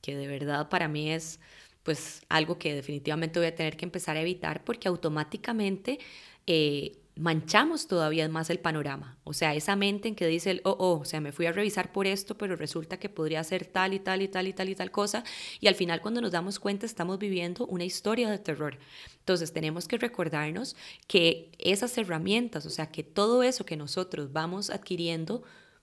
que 0.00 0.16
de 0.16 0.26
verdad 0.26 0.68
para 0.70 0.88
mí 0.88 1.12
es 1.12 1.38
pues 1.84 2.22
algo 2.28 2.58
que 2.58 2.74
definitivamente 2.74 3.38
voy 3.38 3.46
a 3.46 3.54
tener 3.54 3.76
que 3.76 3.84
empezar 3.84 4.16
a 4.16 4.22
evitar 4.22 4.64
porque 4.64 4.88
automáticamente 4.88 6.00
eh, 6.48 6.99
manchamos 7.20 7.86
todavía 7.86 8.26
más 8.30 8.48
el 8.48 8.60
panorama. 8.60 9.18
O 9.24 9.34
sea, 9.34 9.54
esa 9.54 9.76
mente 9.76 10.08
en 10.08 10.14
que 10.14 10.26
dice 10.26 10.50
el, 10.50 10.60
oh, 10.64 10.74
oh, 10.78 11.00
o 11.00 11.04
sea, 11.04 11.20
me 11.20 11.32
fui 11.32 11.44
a 11.44 11.52
revisar 11.52 11.92
por 11.92 12.06
esto, 12.06 12.38
pero 12.38 12.56
resulta 12.56 12.98
que 12.98 13.10
podría 13.10 13.44
ser 13.44 13.66
tal 13.66 13.92
y 13.92 14.00
tal 14.00 14.22
y 14.22 14.28
tal 14.28 14.48
y 14.48 14.52
tal 14.54 14.68
y 14.70 14.74
tal 14.74 14.90
cosa. 14.90 15.22
Y 15.60 15.68
al 15.68 15.74
final 15.74 16.00
cuando 16.00 16.22
nos 16.22 16.32
damos 16.32 16.58
cuenta 16.58 16.86
estamos 16.86 17.18
viviendo 17.18 17.66
una 17.66 17.84
historia 17.84 18.30
de 18.30 18.38
terror. 18.38 18.78
Entonces 19.18 19.52
tenemos 19.52 19.86
que 19.86 19.98
recordarnos 19.98 20.76
que 21.06 21.52
esas 21.58 21.96
herramientas, 21.98 22.64
o 22.64 22.70
sea, 22.70 22.90
que 22.90 23.04
todo 23.04 23.42
eso 23.42 23.66
que 23.66 23.76
nosotros 23.76 24.32
vamos 24.32 24.70
adquiriendo 24.70 25.42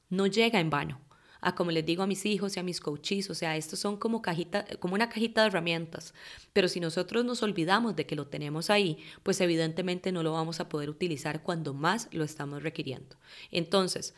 no 0.10 0.26
llega 0.26 0.60
en 0.60 0.72
vano 0.72 1.07
a 1.42 1.56
como 1.56 1.72
les 1.72 1.86
digo 1.86 2.04
a 2.04 2.08
mis 2.08 2.26
hijos 2.26 2.56
y 2.56 2.60
a 2.60 2.64
mis 2.64 2.80
coaches, 2.80 3.30
o 3.30 3.36
sea, 3.36 3.58
estos 3.58 3.80
son 3.80 3.98
como, 3.98 4.22
cajita, 4.22 4.66
como 4.80 4.96
una 4.96 5.10
cajita 5.10 5.42
de 5.42 5.48
herramientas, 5.48 6.14
pero 6.54 6.68
si 6.68 6.80
nosotros 6.80 7.26
nos 7.26 7.44
olvidamos 7.44 7.96
de 7.96 8.06
que 8.06 8.16
lo 8.16 8.28
tenemos 8.28 8.70
ahí, 8.70 8.98
pues 9.24 9.42
evidentemente 9.42 10.12
no 10.12 10.24
lo 10.24 10.34
vamos 10.34 10.60
a 10.60 10.70
poder 10.70 10.90
utilizar 10.90 11.44
cuando 11.44 11.74
más 11.74 12.08
lo 12.12 12.24
estamos 12.24 12.64
requiriendo. 12.64 13.16
Entonces, 13.52 14.14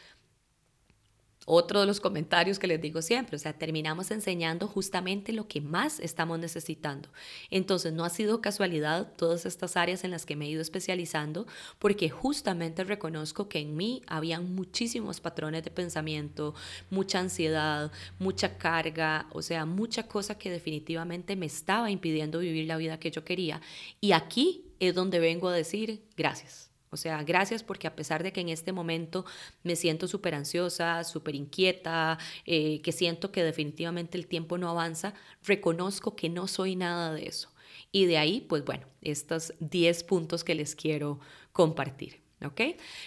otro 1.51 1.79
de 1.79 1.87
los 1.87 1.99
comentarios 1.99 2.59
que 2.59 2.67
les 2.67 2.79
digo 2.79 3.01
siempre, 3.01 3.35
o 3.35 3.39
sea, 3.39 3.53
terminamos 3.53 4.11
enseñando 4.11 4.67
justamente 4.67 5.33
lo 5.33 5.47
que 5.47 5.61
más 5.61 5.99
estamos 5.99 6.37
necesitando. 6.37 7.09
Entonces, 7.49 7.91
no 7.91 8.05
ha 8.05 8.09
sido 8.09 8.39
casualidad 8.39 9.13
todas 9.17 9.47
estas 9.47 9.75
áreas 9.75 10.03
en 10.03 10.11
las 10.11 10.27
que 10.27 10.35
me 10.35 10.45
he 10.45 10.49
ido 10.49 10.61
especializando, 10.61 11.47
porque 11.79 12.11
justamente 12.11 12.83
reconozco 12.83 13.49
que 13.49 13.57
en 13.57 13.75
mí 13.75 14.03
habían 14.05 14.53
muchísimos 14.53 15.21
patrones 15.21 15.63
de 15.63 15.71
pensamiento, 15.71 16.53
mucha 16.91 17.19
ansiedad, 17.19 17.91
mucha 18.19 18.59
carga, 18.59 19.25
o 19.31 19.41
sea, 19.41 19.65
mucha 19.65 20.03
cosa 20.03 20.37
que 20.37 20.51
definitivamente 20.51 21.35
me 21.35 21.47
estaba 21.47 21.89
impidiendo 21.89 22.37
vivir 22.37 22.67
la 22.67 22.77
vida 22.77 22.99
que 22.99 23.09
yo 23.09 23.25
quería. 23.25 23.59
Y 23.99 24.11
aquí 24.11 24.65
es 24.79 24.93
donde 24.93 25.17
vengo 25.17 25.49
a 25.49 25.53
decir 25.53 26.03
gracias 26.15 26.68
o 26.91 26.97
sea, 26.97 27.23
gracias 27.23 27.63
porque 27.63 27.87
a 27.87 27.95
pesar 27.95 28.23
de 28.23 28.33
que 28.33 28.41
en 28.41 28.49
este 28.49 28.71
momento 28.71 29.25
me 29.63 29.75
siento 29.75 30.07
súper 30.07 30.33
ansiosa, 30.33 31.03
súper 31.03 31.35
inquieta, 31.35 32.17
eh, 32.45 32.81
que 32.81 32.91
siento 32.91 33.31
que 33.31 33.43
definitivamente 33.43 34.17
el 34.17 34.27
tiempo 34.27 34.57
no 34.57 34.69
avanza, 34.69 35.13
reconozco 35.43 36.15
que 36.15 36.29
no 36.29 36.47
soy 36.47 36.75
nada 36.75 37.13
de 37.13 37.27
eso. 37.27 37.51
Y 37.91 38.05
de 38.05 38.17
ahí, 38.17 38.41
pues 38.41 38.65
bueno, 38.65 38.87
estos 39.01 39.53
10 39.59 40.03
puntos 40.03 40.43
que 40.43 40.55
les 40.55 40.75
quiero 40.75 41.19
compartir. 41.51 42.21
¿Ok? 42.45 42.61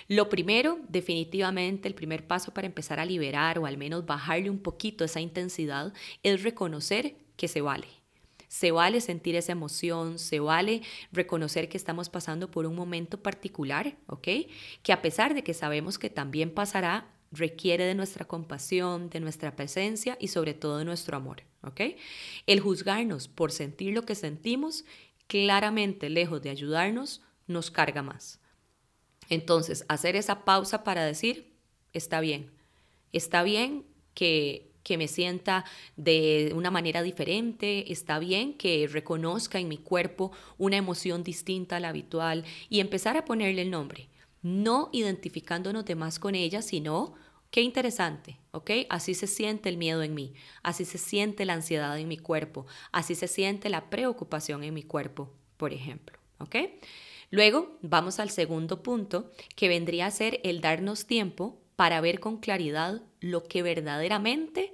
Lo 0.08 0.28
primero, 0.28 0.78
definitivamente, 0.90 1.88
el 1.88 1.94
primer 1.94 2.26
paso 2.26 2.52
para 2.52 2.66
empezar 2.66 3.00
a 3.00 3.06
liberar 3.06 3.58
o 3.58 3.64
al 3.64 3.78
menos 3.78 4.04
bajarle 4.04 4.50
un 4.50 4.58
poquito 4.58 5.04
esa 5.04 5.22
intensidad 5.22 5.94
es 6.22 6.42
reconocer 6.42 7.16
que 7.36 7.48
se 7.48 7.62
vale 7.62 8.01
se 8.52 8.70
vale 8.70 9.00
sentir 9.00 9.34
esa 9.34 9.52
emoción, 9.52 10.18
se 10.18 10.38
vale 10.38 10.82
reconocer 11.10 11.70
que 11.70 11.78
estamos 11.78 12.10
pasando 12.10 12.50
por 12.50 12.66
un 12.66 12.76
momento 12.76 13.22
particular, 13.22 13.96
¿ok? 14.08 14.28
Que 14.82 14.92
a 14.92 15.00
pesar 15.00 15.32
de 15.32 15.42
que 15.42 15.54
sabemos 15.54 15.98
que 15.98 16.10
también 16.10 16.50
pasará, 16.50 17.10
requiere 17.30 17.86
de 17.86 17.94
nuestra 17.94 18.26
compasión, 18.26 19.08
de 19.08 19.20
nuestra 19.20 19.56
presencia 19.56 20.18
y 20.20 20.28
sobre 20.28 20.52
todo 20.52 20.76
de 20.76 20.84
nuestro 20.84 21.16
amor, 21.16 21.44
¿ok? 21.62 21.80
El 22.46 22.60
juzgarnos 22.60 23.26
por 23.26 23.52
sentir 23.52 23.94
lo 23.94 24.02
que 24.02 24.14
sentimos, 24.14 24.84
claramente 25.28 26.10
lejos 26.10 26.42
de 26.42 26.50
ayudarnos, 26.50 27.22
nos 27.46 27.70
carga 27.70 28.02
más. 28.02 28.38
Entonces, 29.30 29.86
hacer 29.88 30.14
esa 30.14 30.44
pausa 30.44 30.84
para 30.84 31.06
decir, 31.06 31.56
está 31.94 32.20
bien, 32.20 32.52
está 33.12 33.44
bien 33.44 33.86
que 34.12 34.71
que 34.82 34.98
me 34.98 35.08
sienta 35.08 35.64
de 35.96 36.52
una 36.54 36.70
manera 36.70 37.02
diferente, 37.02 37.92
está 37.92 38.18
bien 38.18 38.54
que 38.54 38.88
reconozca 38.90 39.58
en 39.58 39.68
mi 39.68 39.78
cuerpo 39.78 40.32
una 40.58 40.76
emoción 40.76 41.22
distinta 41.22 41.76
a 41.76 41.80
la 41.80 41.88
habitual 41.88 42.44
y 42.68 42.80
empezar 42.80 43.16
a 43.16 43.24
ponerle 43.24 43.62
el 43.62 43.70
nombre, 43.70 44.08
no 44.42 44.90
identificándonos 44.92 45.84
de 45.84 45.94
más 45.94 46.18
con 46.18 46.34
ella, 46.34 46.62
sino 46.62 47.14
Qué 47.52 47.60
interesante, 47.60 48.38
¿ok? 48.52 48.70
Así 48.88 49.12
se 49.12 49.26
siente 49.26 49.68
el 49.68 49.76
miedo 49.76 50.02
en 50.02 50.14
mí, 50.14 50.32
así 50.62 50.86
se 50.86 50.96
siente 50.96 51.44
la 51.44 51.52
ansiedad 51.52 51.98
en 51.98 52.08
mi 52.08 52.16
cuerpo, 52.16 52.64
así 52.92 53.14
se 53.14 53.28
siente 53.28 53.68
la 53.68 53.90
preocupación 53.90 54.64
en 54.64 54.72
mi 54.72 54.82
cuerpo, 54.82 55.30
por 55.58 55.74
ejemplo, 55.74 56.18
¿ok? 56.38 56.56
Luego 57.30 57.76
vamos 57.82 58.20
al 58.20 58.30
segundo 58.30 58.82
punto, 58.82 59.30
que 59.54 59.68
vendría 59.68 60.06
a 60.06 60.10
ser 60.10 60.40
el 60.44 60.62
darnos 60.62 61.04
tiempo 61.04 61.60
para 61.76 62.00
ver 62.00 62.20
con 62.20 62.38
claridad 62.38 63.02
lo 63.20 63.44
que 63.44 63.62
verdaderamente 63.62 64.71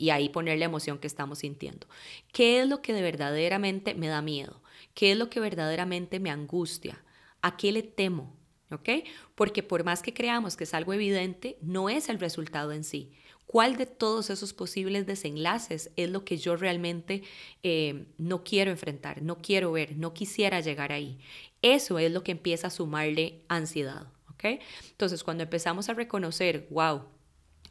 y 0.00 0.08
ahí 0.08 0.30
poner 0.30 0.58
la 0.58 0.64
emoción 0.64 0.98
que 0.98 1.06
estamos 1.06 1.40
sintiendo. 1.40 1.86
¿Qué 2.32 2.62
es 2.62 2.68
lo 2.68 2.80
que 2.80 2.94
de 2.94 3.02
verdaderamente 3.02 3.94
me 3.94 4.08
da 4.08 4.22
miedo? 4.22 4.62
¿Qué 4.94 5.12
es 5.12 5.18
lo 5.18 5.28
que 5.28 5.40
verdaderamente 5.40 6.18
me 6.20 6.30
angustia? 6.30 7.04
¿A 7.42 7.58
qué 7.58 7.70
le 7.70 7.82
temo? 7.82 8.34
¿Ok? 8.70 8.88
Porque 9.34 9.62
por 9.62 9.84
más 9.84 10.02
que 10.02 10.14
creamos 10.14 10.56
que 10.56 10.64
es 10.64 10.72
algo 10.72 10.94
evidente, 10.94 11.58
no 11.60 11.90
es 11.90 12.08
el 12.08 12.18
resultado 12.18 12.72
en 12.72 12.82
sí. 12.82 13.12
¿Cuál 13.44 13.76
de 13.76 13.84
todos 13.84 14.30
esos 14.30 14.54
posibles 14.54 15.06
desenlaces 15.06 15.90
es 15.96 16.08
lo 16.08 16.24
que 16.24 16.38
yo 16.38 16.56
realmente 16.56 17.22
eh, 17.62 18.06
no 18.16 18.42
quiero 18.42 18.70
enfrentar, 18.70 19.20
no 19.20 19.36
quiero 19.36 19.72
ver, 19.72 19.98
no 19.98 20.14
quisiera 20.14 20.60
llegar 20.60 20.92
ahí? 20.92 21.18
Eso 21.60 21.98
es 21.98 22.10
lo 22.10 22.24
que 22.24 22.32
empieza 22.32 22.68
a 22.68 22.70
sumarle 22.70 23.42
ansiedad. 23.48 24.06
¿Ok? 24.30 24.60
Entonces, 24.92 25.22
cuando 25.22 25.42
empezamos 25.42 25.90
a 25.90 25.94
reconocer, 25.94 26.68
wow, 26.70 27.02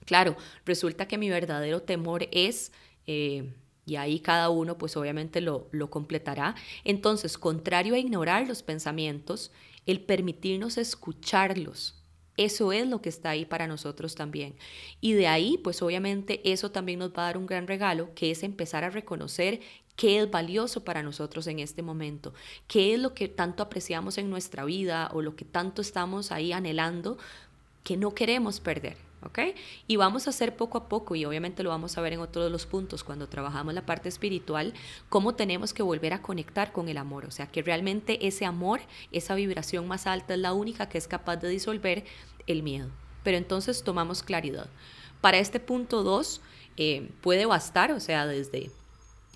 Claro, 0.05 0.35
resulta 0.65 1.07
que 1.07 1.17
mi 1.17 1.29
verdadero 1.29 1.81
temor 1.81 2.27
es... 2.31 2.71
Eh, 3.07 3.53
y 3.85 3.95
ahí 3.95 4.19
cada 4.19 4.49
uno 4.49 4.77
pues 4.77 4.95
obviamente 4.97 5.41
lo, 5.41 5.67
lo 5.71 5.89
completará. 5.89 6.53
Entonces, 6.83 7.39
contrario 7.39 7.95
a 7.95 7.97
ignorar 7.97 8.47
los 8.47 8.61
pensamientos, 8.61 9.51
el 9.87 10.01
permitirnos 10.01 10.77
escucharlos, 10.77 11.99
eso 12.39 12.71
es 12.71 12.87
lo 12.87 13.01
que 13.01 13.09
está 13.09 13.31
ahí 13.31 13.43
para 13.43 13.67
nosotros 13.67 14.15
también. 14.15 14.55
Y 15.01 15.11
de 15.11 15.27
ahí, 15.27 15.57
pues 15.57 15.81
obviamente 15.81 16.39
eso 16.49 16.71
también 16.71 16.99
nos 16.99 17.09
va 17.09 17.23
a 17.23 17.25
dar 17.25 17.37
un 17.37 17.45
gran 17.45 17.67
regalo, 17.67 18.13
que 18.15 18.31
es 18.31 18.43
empezar 18.43 18.85
a 18.85 18.89
reconocer 18.89 19.59
qué 19.97 20.21
es 20.21 20.31
valioso 20.31 20.85
para 20.85 21.03
nosotros 21.03 21.47
en 21.47 21.59
este 21.59 21.81
momento, 21.81 22.33
qué 22.69 22.93
es 22.93 22.99
lo 23.01 23.13
que 23.13 23.27
tanto 23.27 23.61
apreciamos 23.61 24.17
en 24.17 24.29
nuestra 24.29 24.63
vida 24.63 25.09
o 25.13 25.21
lo 25.21 25.35
que 25.35 25.43
tanto 25.43 25.81
estamos 25.81 26.31
ahí 26.31 26.53
anhelando 26.53 27.17
que 27.83 27.97
no 27.97 28.15
queremos 28.15 28.61
perder. 28.61 29.08
¿Ok? 29.23 29.39
Y 29.87 29.95
vamos 29.95 30.27
a 30.27 30.29
hacer 30.31 30.55
poco 30.55 30.77
a 30.77 30.89
poco, 30.89 31.15
y 31.15 31.25
obviamente 31.25 31.63
lo 31.63 31.69
vamos 31.69 31.97
a 31.97 32.01
ver 32.01 32.13
en 32.13 32.19
otro 32.19 32.43
de 32.43 32.49
los 32.49 32.65
puntos 32.65 33.03
cuando 33.03 33.27
trabajamos 33.27 33.73
la 33.73 33.85
parte 33.85 34.09
espiritual, 34.09 34.73
cómo 35.09 35.35
tenemos 35.35 35.73
que 35.73 35.83
volver 35.83 36.13
a 36.13 36.21
conectar 36.21 36.71
con 36.71 36.89
el 36.89 36.97
amor, 36.97 37.25
o 37.25 37.31
sea, 37.31 37.47
que 37.47 37.61
realmente 37.61 38.27
ese 38.27 38.45
amor, 38.45 38.81
esa 39.11 39.35
vibración 39.35 39.87
más 39.87 40.07
alta 40.07 40.33
es 40.33 40.39
la 40.39 40.53
única 40.53 40.89
que 40.89 40.97
es 40.97 41.07
capaz 41.07 41.37
de 41.37 41.49
disolver 41.49 42.05
el 42.47 42.63
miedo. 42.63 42.89
Pero 43.23 43.37
entonces 43.37 43.83
tomamos 43.83 44.23
claridad. 44.23 44.69
Para 45.21 45.37
este 45.37 45.59
punto 45.59 46.03
2, 46.03 46.41
eh, 46.77 47.11
puede 47.21 47.45
bastar, 47.45 47.91
o 47.91 47.99
sea, 47.99 48.25
desde 48.25 48.71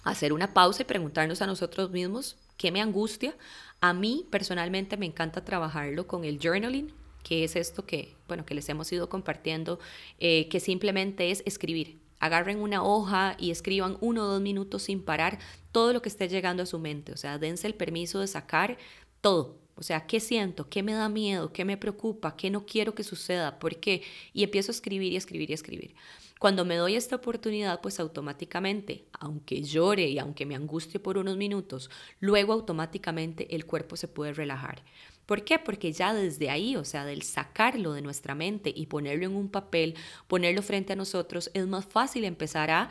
hacer 0.04 0.34
una 0.34 0.54
pausa 0.54 0.84
y 0.84 0.86
preguntarnos 0.86 1.42
a 1.42 1.48
nosotros 1.48 1.92
mismos 1.92 2.38
qué 2.58 2.72
me 2.72 2.82
angustia. 2.82 3.36
A 3.82 3.94
mí 3.94 4.26
personalmente 4.30 4.96
me 4.96 5.06
encanta 5.06 5.44
trabajarlo 5.44 6.08
con 6.08 6.24
el 6.24 6.40
journaling, 6.40 6.94
que 7.24 7.44
es 7.44 7.56
esto 7.56 7.86
que, 7.86 8.16
bueno, 8.28 8.46
que 8.46 8.54
les 8.54 8.70
hemos 8.70 8.92
ido 8.92 9.10
compartiendo, 9.10 9.80
eh, 10.20 10.48
que 10.50 10.60
simplemente 10.60 11.32
es 11.32 11.42
escribir. 11.46 12.00
Agarren 12.20 12.60
una 12.60 12.84
hoja 12.84 13.36
y 13.40 13.52
escriban 13.52 13.98
uno 14.00 14.24
o 14.24 14.28
dos 14.28 14.42
minutos 14.42 14.84
sin 14.84 15.02
parar 15.04 15.40
todo 15.72 15.94
lo 15.94 16.02
que 16.02 16.10
esté 16.10 16.28
llegando 16.30 16.64
a 16.64 16.66
su 16.66 16.80
mente. 16.80 17.12
O 17.12 17.18
sea, 17.18 17.38
dense 17.38 17.68
el 17.68 17.76
permiso 17.76 18.20
de 18.20 18.28
sacar 18.28 18.78
todo, 19.20 19.58
o 19.76 19.84
sea, 19.84 20.06
¿qué 20.06 20.20
siento? 20.20 20.70
¿Qué 20.70 20.84
me 20.84 20.94
da 20.94 21.10
miedo? 21.10 21.52
¿Qué 21.52 21.66
me 21.66 21.78
preocupa? 21.78 22.36
¿Qué 22.36 22.50
no 22.50 22.66
quiero 22.66 22.94
que 22.94 23.04
suceda? 23.04 23.58
¿Por 23.60 23.78
qué? 23.78 24.04
Y 24.34 24.44
empiezo 24.44 24.72
a 24.72 24.76
escribir 24.76 25.12
y 25.14 25.16
escribir 25.16 25.50
y 25.50 25.54
escribir. 25.54 25.96
Cuando 26.40 26.66
me 26.66 26.76
doy 26.76 26.96
esta 26.96 27.16
oportunidad, 27.16 27.82
pues 27.82 28.00
automáticamente, 28.00 29.06
aunque 29.14 29.64
llore 29.64 30.08
y 30.10 30.20
aunque 30.20 30.46
me 30.46 30.56
angustie 30.56 31.00
por 31.00 31.18
unos 31.18 31.38
minutos, 31.38 31.90
luego 32.20 32.54
automáticamente 32.54 33.56
el 33.56 33.66
cuerpo 33.66 33.96
se 33.96 34.10
puede 34.10 34.34
relajar. 34.34 34.84
¿Por 35.26 35.44
qué? 35.46 35.58
Porque 35.58 35.94
ya 35.94 36.14
desde 36.14 36.50
ahí, 36.50 36.76
o 36.76 36.84
sea, 36.84 37.06
del 37.06 37.22
sacarlo 37.22 37.94
de 37.94 38.02
nuestra 38.02 38.36
mente 38.36 38.74
y 38.76 38.88
ponerlo 38.88 39.26
en 39.26 39.36
un 39.36 39.50
papel, 39.50 39.96
ponerlo 40.28 40.62
frente 40.62 40.94
a 40.94 40.98
nosotros, 40.98 41.50
es 41.54 41.66
más 41.66 41.86
fácil 41.86 42.26
empezar 42.26 42.72
a 42.72 42.90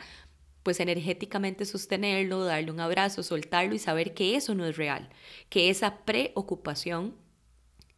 pues 0.63 0.79
energéticamente 0.79 1.65
sostenerlo, 1.65 2.43
darle 2.45 2.71
un 2.71 2.79
abrazo, 2.79 3.21
soltarlo 3.21 3.75
y 3.75 3.79
saber 3.79 4.13
que 4.13 4.35
eso 4.35 4.55
no 4.55 4.65
es 4.65 4.77
real, 4.77 5.09
que 5.49 5.69
esa 5.69 6.05
preocupación 6.05 7.15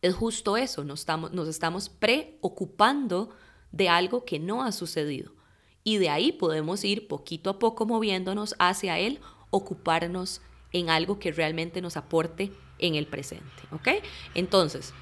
es 0.02 0.16
justo 0.16 0.58
eso, 0.58 0.84
nos 0.84 1.02
estamos, 1.02 1.32
nos 1.32 1.48
estamos 1.48 1.90
preocupando 1.90 3.30
de 3.72 3.90
algo 3.90 4.26
que 4.26 4.40
no 4.40 4.64
ha 4.64 4.72
sucedido. 4.72 5.34
Y 5.84 5.98
de 5.98 6.10
ahí 6.10 6.32
podemos 6.32 6.84
ir 6.84 7.08
poquito 7.08 7.52
a 7.52 7.60
poco 7.60 7.86
moviéndonos 7.86 8.56
hacia 8.58 8.98
él, 8.98 9.20
ocuparnos 9.52 10.42
en 10.74 10.90
algo 10.90 11.20
que 11.20 11.32
realmente 11.32 11.82
nos 11.82 11.98
aporte 11.98 12.52
en 12.80 12.96
el 12.96 13.08
presente. 13.08 13.64
¿Ok? 13.72 13.90
Entonces, 14.34 14.94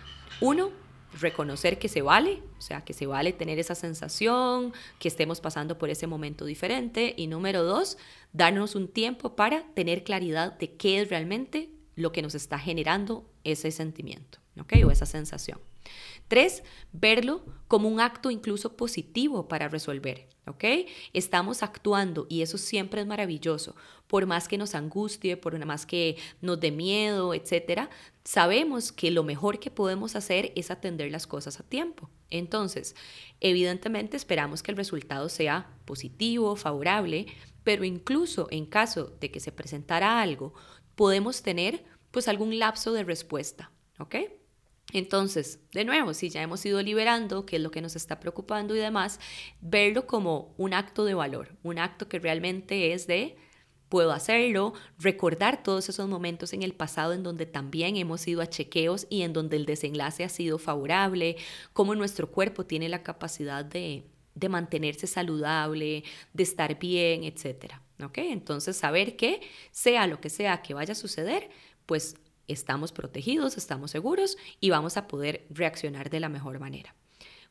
uno, 0.42 0.72
reconocer 1.20 1.80
que 1.80 1.90
se 1.90 2.02
vale, 2.02 2.42
o 2.58 2.62
sea, 2.62 2.82
que 2.82 2.94
se 2.94 3.06
vale 3.06 3.34
tener 3.34 3.60
esa 3.60 3.76
sensación, 3.76 4.74
que 5.00 5.08
estemos 5.08 5.42
pasando 5.42 5.78
por 5.78 5.90
ese 5.90 6.08
momento 6.08 6.46
diferente. 6.46 7.14
Y 7.18 7.28
número 7.28 7.64
dos, 7.64 7.98
darnos 8.32 8.76
un 8.76 8.88
tiempo 8.88 9.36
para 9.36 9.64
tener 9.74 10.04
claridad 10.04 10.58
de 10.58 10.76
qué 10.76 11.02
es 11.02 11.10
realmente 11.10 11.70
lo 11.96 12.12
que 12.12 12.22
nos 12.22 12.36
está 12.36 12.58
generando 12.58 13.30
ese 13.44 13.72
sentimiento, 13.72 14.40
¿ok? 14.60 14.74
O 14.86 14.92
esa 14.92 15.06
sensación. 15.06 15.60
Tres, 16.34 16.64
verlo 16.94 17.46
como 17.68 17.88
un 17.88 18.00
acto 18.00 18.32
incluso 18.32 18.76
positivo 18.76 19.48
para 19.48 19.68
resolver, 19.68 20.28
¿ok? 20.48 20.64
Estamos 21.14 21.62
actuando 21.62 22.26
y 22.28 22.42
eso 22.42 22.58
siempre 22.58 23.02
es 23.02 23.06
maravilloso. 23.06 23.76
Por 24.08 24.26
más 24.26 24.48
que 24.48 24.58
nos 24.58 24.74
angustie, 24.74 25.38
por 25.38 25.64
más 25.64 25.86
que 25.86 26.18
nos 26.42 26.60
dé 26.60 26.72
miedo, 26.72 27.36
etcétera, 27.36 27.92
sabemos 28.24 28.92
que 28.92 29.12
lo 29.12 29.24
mejor 29.24 29.60
que 29.60 29.70
podemos 29.70 30.16
hacer 30.16 30.52
es 30.56 30.72
atender 30.72 31.12
las 31.12 31.28
cosas 31.28 31.60
a 31.60 31.70
tiempo. 31.70 32.10
Entonces, 32.32 32.96
evidentemente 33.40 34.18
esperamos 34.18 34.64
que 34.64 34.72
el 34.72 34.78
resultado 34.78 35.30
sea 35.30 35.70
positivo, 35.86 36.56
favorable, 36.56 37.28
pero 37.64 37.84
incluso 37.84 38.48
en 38.50 38.66
caso 38.66 39.16
de 39.20 39.30
que 39.30 39.40
se 39.40 39.52
presentara 39.52 40.20
algo, 40.20 40.56
podemos 40.96 41.44
tener 41.44 41.84
pues 42.10 42.28
algún 42.28 42.58
lapso 42.58 42.92
de 42.92 43.04
respuesta, 43.04 43.70
¿ok? 44.00 44.16
Entonces, 44.94 45.60
de 45.72 45.86
nuevo, 45.86 46.14
si 46.14 46.30
ya 46.30 46.44
hemos 46.44 46.64
ido 46.66 46.82
liberando 46.82 47.46
qué 47.46 47.58
es 47.58 47.62
lo 47.62 47.72
que 47.72 47.82
nos 47.82 47.96
está 47.96 48.20
preocupando 48.20 48.76
y 48.76 48.80
demás, 48.80 49.20
verlo 49.60 50.06
como 50.06 50.54
un 50.58 50.74
acto 50.74 51.04
de 51.04 51.16
valor, 51.16 51.58
un 51.64 51.80
acto 51.80 52.08
que 52.08 52.20
realmente 52.20 52.94
es 52.94 53.08
de 53.08 53.36
puedo 53.90 54.12
hacerlo, 54.12 54.74
recordar 54.98 55.62
todos 55.62 55.88
esos 55.88 56.10
momentos 56.10 56.54
en 56.54 56.64
el 56.64 56.74
pasado 56.74 57.14
en 57.14 57.22
donde 57.22 57.46
también 57.46 57.96
hemos 57.96 58.28
ido 58.28 58.42
a 58.42 58.50
chequeos 58.50 59.06
y 59.08 59.22
en 59.22 59.34
donde 59.34 59.56
el 59.56 59.68
desenlace 59.68 60.24
ha 60.24 60.30
sido 60.30 60.58
favorable, 60.58 61.38
cómo 61.74 61.94
nuestro 61.94 62.32
cuerpo 62.32 62.66
tiene 62.66 62.90
la 62.90 63.04
capacidad 63.04 63.64
de, 63.64 64.08
de 64.34 64.50
mantenerse 64.50 65.06
saludable, 65.06 66.04
de 66.34 66.44
estar 66.44 66.80
bien, 66.80 67.24
etc. 67.24 67.76
¿Ok? 68.04 68.18
Entonces, 68.18 68.78
saber 68.78 69.16
que 69.16 69.42
sea 69.72 70.08
lo 70.08 70.20
que 70.20 70.32
sea 70.32 70.64
que 70.64 70.74
vaya 70.74 70.94
a 70.94 70.96
suceder, 70.96 71.50
pues 71.86 72.16
estamos 72.48 72.92
protegidos, 72.92 73.58
estamos 73.58 73.92
seguros 73.92 74.38
y 74.60 74.70
vamos 74.70 74.98
a 74.98 75.08
poder 75.08 75.46
reaccionar 75.50 76.10
de 76.10 76.20
la 76.20 76.30
mejor 76.30 76.60
manera. 76.60 76.96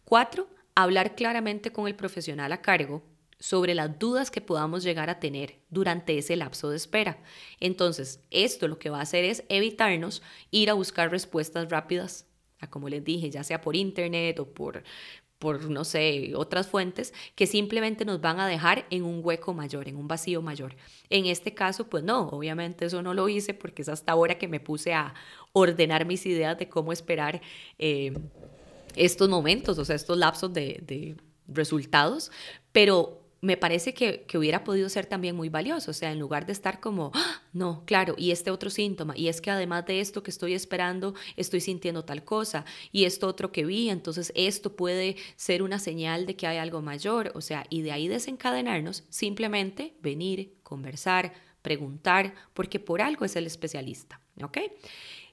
Cuatro, 0.05 0.49
hablar 0.75 1.15
claramente 1.15 1.73
con 1.73 1.87
el 1.87 1.95
profesional 1.95 2.53
a 2.53 2.63
cargo 2.63 3.03
sobre 3.39 3.75
las 3.75 3.99
dudas 3.99 4.31
que 4.31 4.41
podamos 4.41 4.85
llegar 4.85 5.11
a 5.11 5.19
tener 5.19 5.59
durante 5.69 6.17
ese 6.17 6.37
lapso 6.37 6.71
de 6.71 6.77
espera. 6.77 7.23
Entonces, 7.59 8.21
esto 8.31 8.69
lo 8.69 8.79
que 8.79 8.89
va 8.89 8.99
a 8.99 9.03
hacer 9.03 9.25
es 9.25 9.43
evitarnos 9.49 10.23
ir 10.53 10.71
a 10.71 10.75
buscar 10.75 11.11
respuestas 11.11 11.69
rápidas, 11.69 12.27
como 12.71 12.89
les 12.89 13.03
dije, 13.03 13.31
ya 13.31 13.43
sea 13.43 13.61
por 13.61 13.75
internet 13.75 14.39
o 14.39 14.47
por, 14.47 14.85
por, 15.43 15.69
no 15.69 15.85
sé, 15.85 16.35
otras 16.37 16.69
fuentes, 16.69 17.13
que 17.35 17.49
simplemente 17.49 18.05
nos 18.05 18.21
van 18.21 18.39
a 18.39 18.47
dejar 18.47 18.87
en 18.91 19.03
un 19.03 19.23
hueco 19.25 19.53
mayor, 19.55 19.89
en 19.89 19.97
un 19.97 20.07
vacío 20.07 20.41
mayor. 20.41 20.77
En 21.11 21.27
este 21.27 21.53
caso, 21.53 21.91
pues 21.91 22.05
no, 22.05 22.29
obviamente 22.29 22.85
eso 22.85 23.03
no 23.03 23.13
lo 23.13 23.29
hice 23.29 23.53
porque 23.53 23.83
es 23.83 23.89
hasta 23.89 24.13
ahora 24.13 24.39
que 24.39 24.47
me 24.47 24.61
puse 24.61 24.95
a 24.95 25.15
ordenar 25.53 26.07
mis 26.07 26.25
ideas 26.27 26.57
de 26.61 26.69
cómo 26.69 26.93
esperar 26.93 27.43
eh, 27.81 28.13
estos 28.95 29.29
momentos, 29.29 29.77
o 29.81 29.85
sea, 29.85 29.97
estos 29.97 30.17
lapsos 30.17 30.53
de, 30.53 30.81
de 30.87 31.17
resultados, 31.49 32.31
pero 32.71 33.22
me 33.43 33.57
parece 33.57 33.93
que, 33.93 34.25
hubiera 34.39 34.63
podido 34.63 34.89
ser 34.89 35.07
también 35.07 35.35
muy 35.35 35.49
valioso, 35.49 35.91
o 35.91 35.95
sea, 35.95 36.13
en 36.13 36.21
lugar 36.21 36.47
de 36.47 36.53
estar 36.53 36.79
como, 36.79 37.11
¡Ah! 37.13 37.43
no, 37.53 37.83
claro, 37.85 38.15
y 38.17 38.31
este 38.31 38.53
otro 38.53 38.71
síntoma, 38.71 39.15
y 39.17 39.27
es 39.27 39.41
que 39.41 39.51
además 39.51 39.85
de 39.85 40.01
esto 40.01 40.23
que 40.23 40.31
estoy 40.31 40.55
esperando, 40.55 41.15
estoy 41.37 41.61
sintiendo 41.61 42.05
tal 42.05 42.25
cosa, 42.25 42.65
y 42.93 43.05
esto 43.05 43.27
otro 43.27 43.51
que 43.51 43.65
vi, 43.65 43.91
entonces 43.91 44.33
esto 44.37 44.77
puede 44.77 45.17
ser 45.35 45.65
una 45.65 45.81
señal 45.81 46.25
de 46.25 46.37
que 46.37 46.47
hay 46.47 46.59
algo 46.59 46.83
mayor, 46.83 47.33
o 47.35 47.41
sea, 47.41 47.67
y 47.69 47.83
de 47.83 47.91
ahí 47.91 48.07
desencadenarnos, 48.07 49.05
simplemente 49.11 49.97
venir, 50.01 50.55
conversar, 50.63 51.33
preguntar, 51.63 52.35
porque 52.55 52.79
por 52.79 53.03
algo 53.03 53.25
es 53.25 53.35
el 53.35 53.47
especialista, 53.47 54.21
¿ok? 54.41 54.59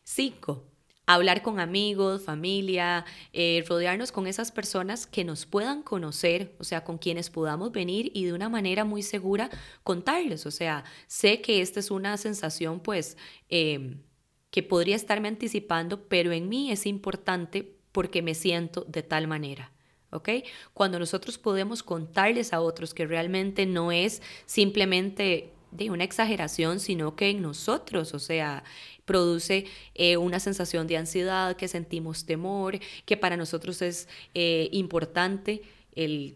Cinco, 0.04 0.64
hablar 1.10 1.42
con 1.42 1.60
amigos, 1.60 2.22
familia, 2.22 3.04
eh, 3.34 3.64
rodearnos 3.68 4.12
con 4.12 4.28
esas 4.28 4.52
personas 4.52 5.08
que 5.08 5.24
nos 5.24 5.48
puedan 5.48 5.82
conocer, 5.82 6.56
o 6.60 6.64
sea, 6.64 6.84
con 6.84 7.00
quienes 7.00 7.32
podamos 7.32 7.72
venir 7.72 8.12
y 8.14 8.26
de 8.26 8.34
una 8.34 8.48
manera 8.48 8.86
muy 8.86 9.02
segura 9.02 9.50
contarles. 9.84 10.46
O 10.46 10.52
sea, 10.52 10.84
sé 11.08 11.42
que 11.42 11.62
esta 11.62 11.80
es 11.80 11.90
una 11.90 12.16
sensación 12.18 12.80
pues 12.80 13.18
em, 13.50 14.04
que 14.52 14.62
podría 14.62 14.96
estarme 14.96 15.30
anticipando, 15.30 16.08
pero 16.08 16.32
en 16.32 16.48
mí 16.48 16.72
es 16.72 16.86
importante 16.86 17.76
porque 17.92 18.22
me 18.22 18.36
siento 18.36 18.86
de 18.88 19.02
tal 19.02 19.26
manera. 19.28 19.72
¿ok? 20.12 20.30
Cuando 20.76 21.00
nosotros 21.00 21.40
podemos 21.40 21.82
contarles 21.82 22.54
a 22.54 22.62
otros 22.62 22.94
que 22.94 23.08
realmente 23.08 23.66
no 23.66 23.92
es 23.92 24.22
simplemente 24.46 25.54
de 25.72 25.90
una 25.90 26.04
exageración, 26.04 26.80
sino 26.80 27.16
que 27.16 27.30
en 27.30 27.42
nosotros, 27.42 28.14
o 28.14 28.20
sea, 28.20 28.64
produce 29.06 29.66
eh, 29.96 30.18
una 30.18 30.40
sensación 30.40 30.88
de 30.88 30.98
ansiedad, 30.98 31.56
que 31.56 31.68
sentimos 31.68 32.26
temor, 32.26 32.80
que 33.06 33.18
para 33.18 33.38
nosotros 33.38 33.82
es 33.82 34.08
eh, 34.34 34.70
importante 34.72 35.62
el 35.96 36.36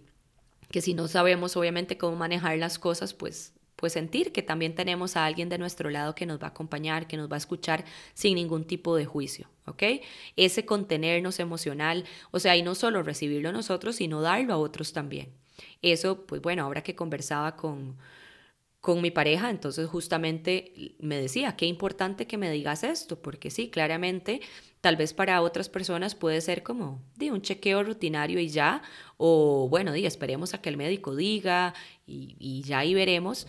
que 0.72 0.82
si 0.82 0.96
no 0.96 1.08
sabemos 1.08 1.56
obviamente 1.56 1.98
cómo 1.98 2.16
manejar 2.16 2.58
las 2.58 2.80
cosas, 2.80 3.14
pues 3.14 3.54
pues 3.84 3.92
sentir 3.92 4.32
que 4.32 4.42
también 4.42 4.76
tenemos 4.76 5.18
a 5.18 5.26
alguien 5.26 5.50
de 5.50 5.58
nuestro 5.58 5.90
lado 5.90 6.16
que 6.16 6.26
nos 6.26 6.42
va 6.42 6.46
a 6.46 6.50
acompañar, 6.52 7.06
que 7.06 7.18
nos 7.18 7.30
va 7.30 7.36
a 7.36 7.38
escuchar 7.38 7.84
sin 8.14 8.36
ningún 8.36 8.64
tipo 8.64 8.96
de 8.96 9.04
juicio, 9.04 9.50
¿ok? 9.66 9.84
Ese 10.38 10.66
contenernos 10.66 11.38
emocional, 11.42 12.06
o 12.32 12.40
sea, 12.40 12.56
y 12.56 12.62
no 12.62 12.76
solo 12.76 13.04
recibirlo 13.04 13.52
nosotros, 13.52 13.98
sino 13.98 14.22
darlo 14.22 14.54
a 14.54 14.58
otros 14.58 14.94
también. 14.94 15.34
Eso, 15.82 16.26
pues 16.26 16.42
bueno, 16.42 16.64
ahora 16.64 16.82
que 16.82 16.96
conversaba 16.96 17.58
con, 17.58 17.98
con 18.84 19.02
mi 19.02 19.12
pareja, 19.12 19.50
entonces 19.50 19.88
justamente 19.88 20.98
me 21.00 21.16
decía, 21.16 21.56
qué 21.56 21.66
importante 21.66 22.28
que 22.28 22.38
me 22.38 22.52
digas 22.52 22.84
esto, 22.84 23.22
porque 23.22 23.50
sí, 23.50 23.70
claramente, 23.70 24.42
tal 24.82 24.98
vez 24.98 25.14
para 25.14 25.42
otras 25.42 25.70
personas 25.70 26.16
puede 26.16 26.42
ser 26.42 26.64
como 26.64 27.02
de 27.16 27.32
un 27.32 27.42
chequeo 27.42 27.82
rutinario 27.84 28.42
y 28.42 28.50
ya, 28.50 28.82
o 29.16 29.70
bueno, 29.70 29.94
di, 29.94 30.06
esperemos 30.06 30.54
a 30.54 30.62
que 30.62 30.68
el 30.68 30.76
médico 30.76 31.16
diga 31.16 31.74
y, 32.06 32.36
y 32.40 32.64
ya 32.64 32.80
ahí 32.80 32.94
veremos, 32.94 33.48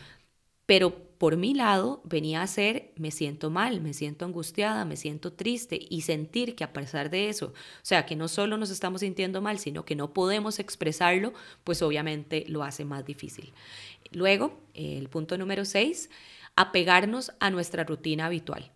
pero 0.67 0.95
por 1.19 1.37
mi 1.37 1.55
lado 1.55 2.01
venía 2.05 2.43
a 2.43 2.47
ser, 2.47 2.93
me 2.97 3.11
siento 3.11 3.51
mal, 3.51 3.81
me 3.81 3.93
siento 3.93 4.25
angustiada, 4.25 4.85
me 4.85 4.97
siento 4.97 5.33
triste 5.33 5.79
y 5.89 6.03
sentir 6.03 6.55
que 6.55 6.65
a 6.65 6.73
pesar 6.73 7.11
de 7.11 7.29
eso, 7.29 7.47
o 7.47 7.53
sea, 7.83 8.07
que 8.07 8.17
no 8.17 8.29
solo 8.29 8.57
nos 8.57 8.71
estamos 8.71 9.01
sintiendo 9.01 9.41
mal, 9.41 9.59
sino 9.59 9.85
que 9.85 9.97
no 9.97 10.13
podemos 10.13 10.59
expresarlo, 10.59 11.33
pues 11.65 11.83
obviamente 11.83 12.45
lo 12.49 12.63
hace 12.63 12.85
más 12.85 13.05
difícil. 13.05 13.53
Luego, 14.15 14.59
el 14.73 15.09
punto 15.09 15.37
número 15.37 15.65
seis, 15.65 16.11
apegarnos 16.57 17.33
a 17.41 17.51
nuestra 17.51 17.85
rutina 17.85 18.27
habitual 18.27 18.71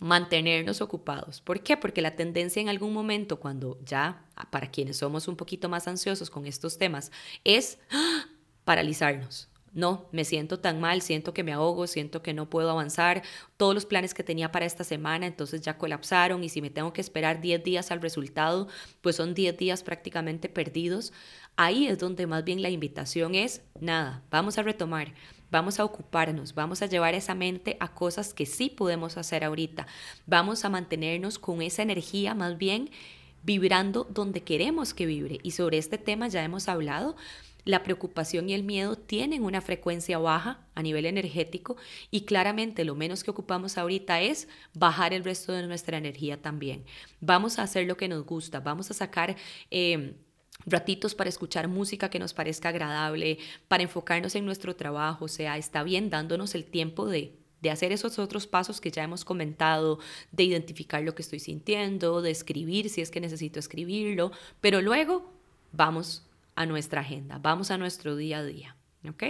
mantenernos 0.00 0.80
ocupados. 0.80 1.40
¿Por 1.42 1.62
qué? 1.62 1.76
Porque 1.76 2.02
la 2.02 2.16
tendencia 2.16 2.60
en 2.60 2.68
algún 2.68 2.92
momento, 2.92 3.38
cuando 3.38 3.78
ya, 3.84 4.24
para 4.50 4.70
quienes 4.70 4.96
somos 4.96 5.28
un 5.28 5.36
poquito 5.36 5.68
más 5.68 5.86
ansiosos 5.86 6.30
con 6.30 6.46
estos 6.46 6.78
temas, 6.78 7.12
es 7.44 7.78
¡ah! 7.90 8.24
paralizarnos. 8.64 9.49
No, 9.72 10.08
me 10.10 10.24
siento 10.24 10.58
tan 10.58 10.80
mal, 10.80 11.00
siento 11.00 11.32
que 11.32 11.44
me 11.44 11.52
ahogo, 11.52 11.86
siento 11.86 12.22
que 12.22 12.34
no 12.34 12.50
puedo 12.50 12.70
avanzar. 12.70 13.22
Todos 13.56 13.72
los 13.72 13.86
planes 13.86 14.14
que 14.14 14.24
tenía 14.24 14.50
para 14.50 14.66
esta 14.66 14.82
semana 14.82 15.26
entonces 15.26 15.60
ya 15.60 15.78
colapsaron 15.78 16.42
y 16.42 16.48
si 16.48 16.60
me 16.60 16.70
tengo 16.70 16.92
que 16.92 17.00
esperar 17.00 17.40
10 17.40 17.62
días 17.62 17.92
al 17.92 18.02
resultado, 18.02 18.66
pues 19.00 19.14
son 19.14 19.32
10 19.32 19.56
días 19.56 19.84
prácticamente 19.84 20.48
perdidos. 20.48 21.12
Ahí 21.56 21.86
es 21.86 21.98
donde 21.98 22.26
más 22.26 22.42
bien 22.42 22.62
la 22.62 22.70
invitación 22.70 23.36
es, 23.36 23.62
nada, 23.80 24.24
vamos 24.30 24.58
a 24.58 24.62
retomar, 24.62 25.14
vamos 25.52 25.78
a 25.78 25.84
ocuparnos, 25.84 26.54
vamos 26.54 26.82
a 26.82 26.86
llevar 26.86 27.14
esa 27.14 27.36
mente 27.36 27.76
a 27.78 27.94
cosas 27.94 28.34
que 28.34 28.46
sí 28.46 28.70
podemos 28.70 29.16
hacer 29.18 29.44
ahorita. 29.44 29.86
Vamos 30.26 30.64
a 30.64 30.68
mantenernos 30.68 31.38
con 31.38 31.62
esa 31.62 31.82
energía 31.82 32.34
más 32.34 32.58
bien 32.58 32.90
vibrando 33.42 34.04
donde 34.10 34.42
queremos 34.42 34.94
que 34.94 35.06
vibre. 35.06 35.38
Y 35.42 35.52
sobre 35.52 35.78
este 35.78 35.96
tema 35.96 36.28
ya 36.28 36.42
hemos 36.42 36.68
hablado 36.68 37.16
la 37.70 37.82
preocupación 37.82 38.48
y 38.48 38.54
el 38.54 38.64
miedo 38.64 38.96
tienen 38.96 39.44
una 39.44 39.60
frecuencia 39.60 40.18
baja 40.18 40.66
a 40.74 40.82
nivel 40.82 41.06
energético 41.06 41.76
y 42.10 42.22
claramente 42.22 42.84
lo 42.84 42.94
menos 42.94 43.22
que 43.24 43.30
ocupamos 43.30 43.78
ahorita 43.78 44.20
es 44.20 44.48
bajar 44.74 45.14
el 45.14 45.24
resto 45.24 45.52
de 45.52 45.66
nuestra 45.66 45.96
energía 45.96 46.42
también. 46.42 46.84
Vamos 47.20 47.58
a 47.58 47.62
hacer 47.62 47.86
lo 47.86 47.96
que 47.96 48.08
nos 48.08 48.24
gusta, 48.24 48.60
vamos 48.60 48.90
a 48.90 48.94
sacar... 48.94 49.36
Eh, 49.70 50.14
ratitos 50.66 51.14
para 51.14 51.30
escuchar 51.30 51.68
música 51.68 52.10
que 52.10 52.18
nos 52.18 52.34
parezca 52.34 52.68
agradable, 52.68 53.38
para 53.66 53.82
enfocarnos 53.82 54.34
en 54.34 54.44
nuestro 54.44 54.76
trabajo, 54.76 55.24
o 55.24 55.28
sea, 55.28 55.56
está 55.56 55.82
bien 55.82 56.10
dándonos 56.10 56.54
el 56.54 56.66
tiempo 56.66 57.06
de, 57.06 57.34
de 57.62 57.70
hacer 57.70 57.92
esos 57.92 58.18
otros 58.18 58.46
pasos 58.46 58.78
que 58.78 58.90
ya 58.90 59.02
hemos 59.02 59.24
comentado, 59.24 60.00
de 60.32 60.44
identificar 60.44 61.02
lo 61.02 61.14
que 61.14 61.22
estoy 61.22 61.38
sintiendo, 61.38 62.20
de 62.20 62.30
escribir 62.30 62.90
si 62.90 63.00
es 63.00 63.10
que 63.10 63.22
necesito 63.22 63.58
escribirlo, 63.58 64.32
pero 64.60 64.82
luego 64.82 65.32
vamos 65.72 66.29
a 66.54 66.66
nuestra 66.66 67.00
agenda, 67.00 67.38
vamos 67.38 67.70
a 67.70 67.78
nuestro 67.78 68.16
día 68.16 68.38
a 68.38 68.44
día. 68.44 68.76
¿ok? 69.08 69.24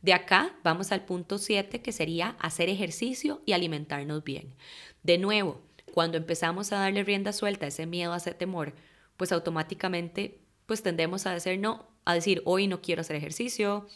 De 0.00 0.12
acá 0.12 0.56
vamos 0.64 0.92
al 0.92 1.04
punto 1.04 1.38
7 1.38 1.80
que 1.80 1.92
sería 1.92 2.36
hacer 2.40 2.68
ejercicio 2.68 3.42
y 3.46 3.52
alimentarnos 3.52 4.24
bien. 4.24 4.54
De 5.02 5.18
nuevo, 5.18 5.60
cuando 5.92 6.16
empezamos 6.16 6.72
a 6.72 6.78
darle 6.78 7.04
rienda 7.04 7.32
suelta 7.32 7.66
a 7.66 7.68
ese 7.68 7.86
miedo, 7.86 8.12
a 8.12 8.16
ese 8.16 8.34
temor, 8.34 8.74
pues 9.16 9.32
automáticamente 9.32 10.40
pues 10.66 10.82
tendemos 10.82 11.26
a 11.26 11.32
decir 11.32 11.58
no, 11.58 11.86
a 12.04 12.14
decir 12.14 12.42
hoy 12.44 12.66
no 12.66 12.80
quiero 12.80 13.02
hacer 13.02 13.16
ejercicio, 13.16 13.86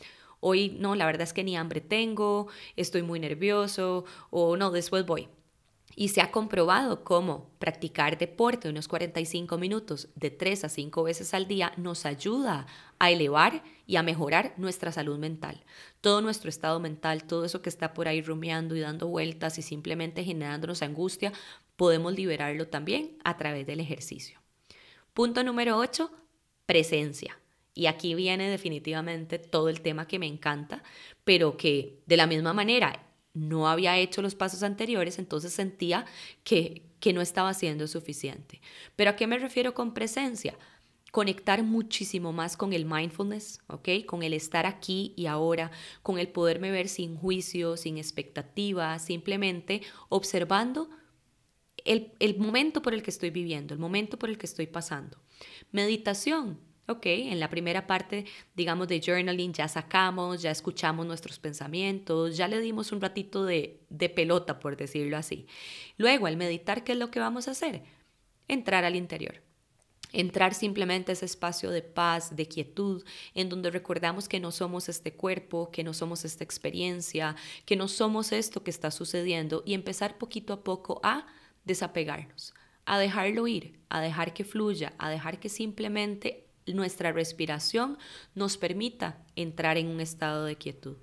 hoy 0.41 0.77
no, 0.79 0.95
la 0.95 1.07
verdad 1.07 1.23
es 1.23 1.33
que 1.33 1.45
ni 1.45 1.57
hambre 1.57 1.81
tengo, 1.81 2.49
estoy 2.77 3.03
muy 3.03 3.19
nervioso 3.19 4.05
o 4.31 4.57
no, 4.57 4.71
después 4.71 5.07
voy. 5.07 5.29
Y 5.99 6.09
se 6.09 6.21
ha 6.21 6.31
comprobado 6.31 7.05
cómo 7.05 7.49
practicar 7.59 8.19
deporte 8.19 8.69
unos 8.69 8.87
45 8.87 9.57
minutos 9.57 10.09
de 10.15 10.31
3 10.31 10.65
a 10.65 10.69
5 10.69 11.03
veces 11.03 11.33
al 11.33 11.49
día 11.49 11.73
nos 11.79 12.05
ayuda 12.05 12.67
a 12.99 13.11
elevar 13.11 13.63
y 13.87 13.97
a 13.97 14.03
mejorar 14.03 14.53
nuestra 14.59 14.93
salud 14.93 15.19
mental. 15.19 15.65
Todo 16.03 16.21
nuestro 16.21 16.51
estado 16.51 16.81
mental, 16.81 17.25
todo 17.25 17.47
eso 17.47 17.63
que 17.63 17.71
está 17.71 17.95
por 17.95 18.09
ahí 18.09 18.21
rumiando 18.21 18.77
y 18.77 18.81
dando 18.81 19.09
vueltas 19.09 19.57
y 19.57 19.63
simplemente 19.63 20.23
generándonos 20.23 20.83
angustia, 20.83 21.33
podemos 21.77 22.15
liberarlo 22.15 22.69
también 22.69 23.17
a 23.25 23.39
través 23.39 23.67
del 23.67 23.81
ejercicio. 23.81 24.39
Punto 25.15 25.43
número 25.43 25.79
8, 25.79 26.11
presencia. 26.67 27.39
Y 27.73 27.87
aquí 27.87 28.15
viene 28.15 28.51
definitivamente 28.51 29.39
todo 29.39 29.71
el 29.71 29.81
tema 29.81 30.07
que 30.07 30.19
me 30.19 30.27
encanta, 30.27 30.83
pero 31.25 31.57
que 31.57 32.03
de 32.05 32.19
la 32.19 32.27
misma 32.27 32.53
manera 32.53 33.06
no 33.37 33.68
había 33.68 33.99
hecho 33.99 34.22
los 34.22 34.35
pasos 34.35 34.62
anteriores, 34.62 35.18
entonces 35.18 35.53
sentía 35.53 36.07
que, 36.42 36.83
que 37.01 37.12
no 37.12 37.20
estaba 37.20 37.53
siendo 37.53 37.87
suficiente. 37.87 38.62
Pero 38.96 39.11
¿a 39.11 39.16
qué 39.16 39.27
me 39.27 39.38
refiero 39.38 39.75
con 39.75 39.92
presencia? 39.92 40.59
Conectar 41.12 41.62
muchísimo 41.62 42.33
más 42.33 42.57
con 42.57 42.72
el 42.72 42.87
mindfulness, 42.87 43.61
¿ok? 43.66 43.88
Con 44.07 44.22
el 44.22 44.33
estar 44.33 44.64
aquí 44.64 45.12
y 45.16 45.27
ahora, 45.27 45.70
con 46.03 46.18
el 46.18 46.29
poderme 46.29 46.70
ver 46.70 46.88
sin 46.88 47.14
juicio, 47.16 47.77
sin 47.77 47.99
expectativa, 47.99 48.99
simplemente 48.99 49.83
observando 50.09 50.88
el, 51.85 52.12
el 52.18 52.38
momento 52.38 52.81
por 52.81 52.94
el 52.94 53.03
que 53.03 53.11
estoy 53.11 53.29
viviendo, 53.29 53.75
el 53.75 53.81
momento 53.81 54.18
por 54.18 54.31
el 54.31 54.38
que 54.38 54.46
estoy 54.46 54.66
pasando. 54.66 55.18
Meditación, 55.72 56.59
Ok, 56.88 57.07
en 57.07 57.40
la 57.40 57.51
primera 57.51 57.88
parte, 57.88 58.27
digamos, 58.55 58.87
de 58.87 59.01
journaling 59.01 59.53
ya 59.53 59.66
sacamos, 59.66 60.40
ya 60.40 60.53
escuchamos 60.53 61.05
nuestros 61.05 61.40
pensamientos, 61.40 62.37
ya 62.37 62.46
le 62.46 62.61
dimos 62.61 62.92
un 62.92 63.01
ratito 63.01 63.44
de, 63.44 63.81
de 63.90 64.09
pelota, 64.09 64.61
por 64.61 64.77
decirlo 64.77 65.16
así. 65.16 65.46
Luego, 65.96 66.27
al 66.27 66.37
meditar, 66.37 66.85
¿qué 66.85 66.92
es 66.92 66.99
lo 66.99 67.11
que 67.11 67.18
vamos 67.18 67.49
a 67.49 67.53
hacer? 67.53 67.83
Entrar 68.46 68.85
al 68.85 68.94
interior. 68.94 69.42
Entrar 70.12 70.55
simplemente 70.55 71.11
a 71.11 71.14
ese 71.14 71.25
espacio 71.25 71.70
de 71.70 71.83
paz, 71.83 72.37
de 72.37 72.46
quietud, 72.46 73.05
en 73.35 73.49
donde 73.49 73.70
recordamos 73.72 74.29
que 74.29 74.38
no 74.38 74.53
somos 74.53 74.88
este 74.88 75.12
cuerpo, 75.12 75.72
que 75.72 75.83
no 75.83 75.92
somos 75.92 76.25
esta 76.25 76.44
experiencia, 76.44 77.35
que 77.64 77.75
no 77.75 77.88
somos 77.88 78.31
esto 78.31 78.62
que 78.62 78.70
está 78.70 78.92
sucediendo 78.92 79.64
y 79.66 79.75
empezar 79.75 80.18
poquito 80.18 80.53
a 80.53 80.62
poco 80.62 81.01
a 81.03 81.27
desapegarnos, 81.64 82.55
a 82.85 82.96
dejarlo 82.96 83.49
ir, 83.49 83.81
a 83.88 84.01
dejar 84.01 84.33
que 84.33 84.44
fluya, 84.44 84.92
a 84.99 85.11
dejar 85.11 85.40
que 85.40 85.49
simplemente 85.49 86.46
nuestra 86.67 87.13
respiración 87.13 87.99
nos 88.35 88.57
permita 88.57 89.19
entrar 89.37 89.77
en 89.79 89.89
un 89.89 90.01
estado 90.01 90.45
de 90.45 90.57
quietud. 90.57 90.97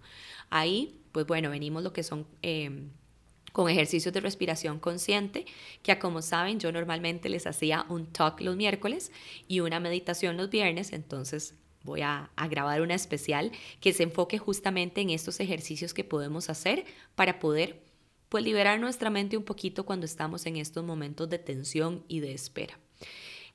Ahí, 0.49 1.01
pues 1.11 1.25
bueno, 1.25 1.49
venimos 1.49 1.83
lo 1.83 1.93
que 1.93 2.03
son... 2.03 2.27
Em, 2.41 2.89
con 3.53 3.69
ejercicios 3.69 4.11
de 4.13 4.19
respiración 4.19 4.79
consciente, 4.79 5.45
que 5.83 5.97
como 5.99 6.23
saben 6.23 6.59
yo 6.59 6.71
normalmente 6.71 7.29
les 7.29 7.45
hacía 7.45 7.85
un 7.87 8.07
talk 8.07 8.41
los 8.41 8.55
miércoles 8.55 9.11
y 9.47 9.59
una 9.59 9.79
meditación 9.79 10.37
los 10.37 10.49
viernes, 10.49 10.91
entonces 10.91 11.53
voy 11.83 12.01
a, 12.01 12.31
a, 12.35 12.47
grabar 12.47 12.81
una 12.81 12.95
especial 12.95 13.51
que 13.79 13.93
se 13.93 14.03
enfoque 14.03 14.39
justamente 14.39 15.01
en 15.01 15.11
estos 15.11 15.39
ejercicios 15.39 15.93
que 15.93 16.03
podemos 16.03 16.49
hacer 16.49 16.85
para 17.13 17.39
poder 17.39 17.83
pues 18.27 18.43
liberar 18.43 18.79
nuestra 18.79 19.11
mente 19.11 19.37
un 19.37 19.43
poquito 19.43 19.85
cuando 19.85 20.07
estamos 20.07 20.47
en 20.47 20.57
estos 20.57 20.83
momentos 20.83 21.29
de 21.29 21.37
tensión 21.37 22.03
y 22.07 22.21
de 22.21 22.33
espera. 22.33 22.79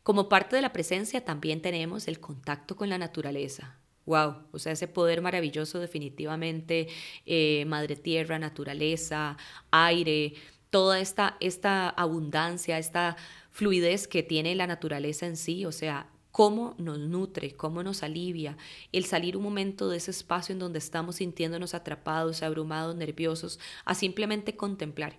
Como 0.09 0.31
parte 0.31 0.57
de 0.57 0.63
la 0.63 0.73
presencia 0.73 1.23
también 1.23 1.61
tenemos 1.61 2.09
el 2.09 2.19
contacto 2.19 2.77
con 2.77 2.89
la 2.89 2.97
naturaleza. 2.97 3.77
Wow, 4.07 4.37
o 4.53 4.59
sea, 4.59 4.73
ese 4.73 4.89
poder 4.89 5.21
maravilloso 5.21 5.81
definitivamente, 5.81 6.89
eh, 7.27 7.67
madre 7.67 7.95
tierra, 7.95 8.39
naturaleza, 8.39 9.37
aire, 9.71 10.33
toda 10.71 10.99
esta, 10.99 11.37
esta 11.41 11.91
abundancia, 11.91 12.79
esta 12.79 13.19
fluidez 13.51 14.09
que 14.09 14.23
tiene 14.23 14.55
la 14.55 14.67
naturaleza 14.67 15.27
en 15.27 15.37
sí, 15.37 15.67
o 15.67 15.73
sea, 15.73 16.09
cómo 16.31 16.75
nos 16.79 16.99
nutre, 16.99 17.55
cómo 17.55 17.83
nos 17.83 18.03
alivia, 18.03 18.57
el 18.93 19.05
salir 19.05 19.37
un 19.37 19.43
momento 19.43 19.91
de 19.91 19.99
ese 19.99 20.13
espacio 20.13 20.55
en 20.55 20.59
donde 20.59 20.79
estamos 20.79 21.17
sintiéndonos 21.17 21.75
atrapados, 21.75 22.43
abrumados, 22.43 22.97
nerviosos, 22.97 23.61
a 23.85 23.95
simplemente 23.95 24.57
contemplar, 24.57 25.19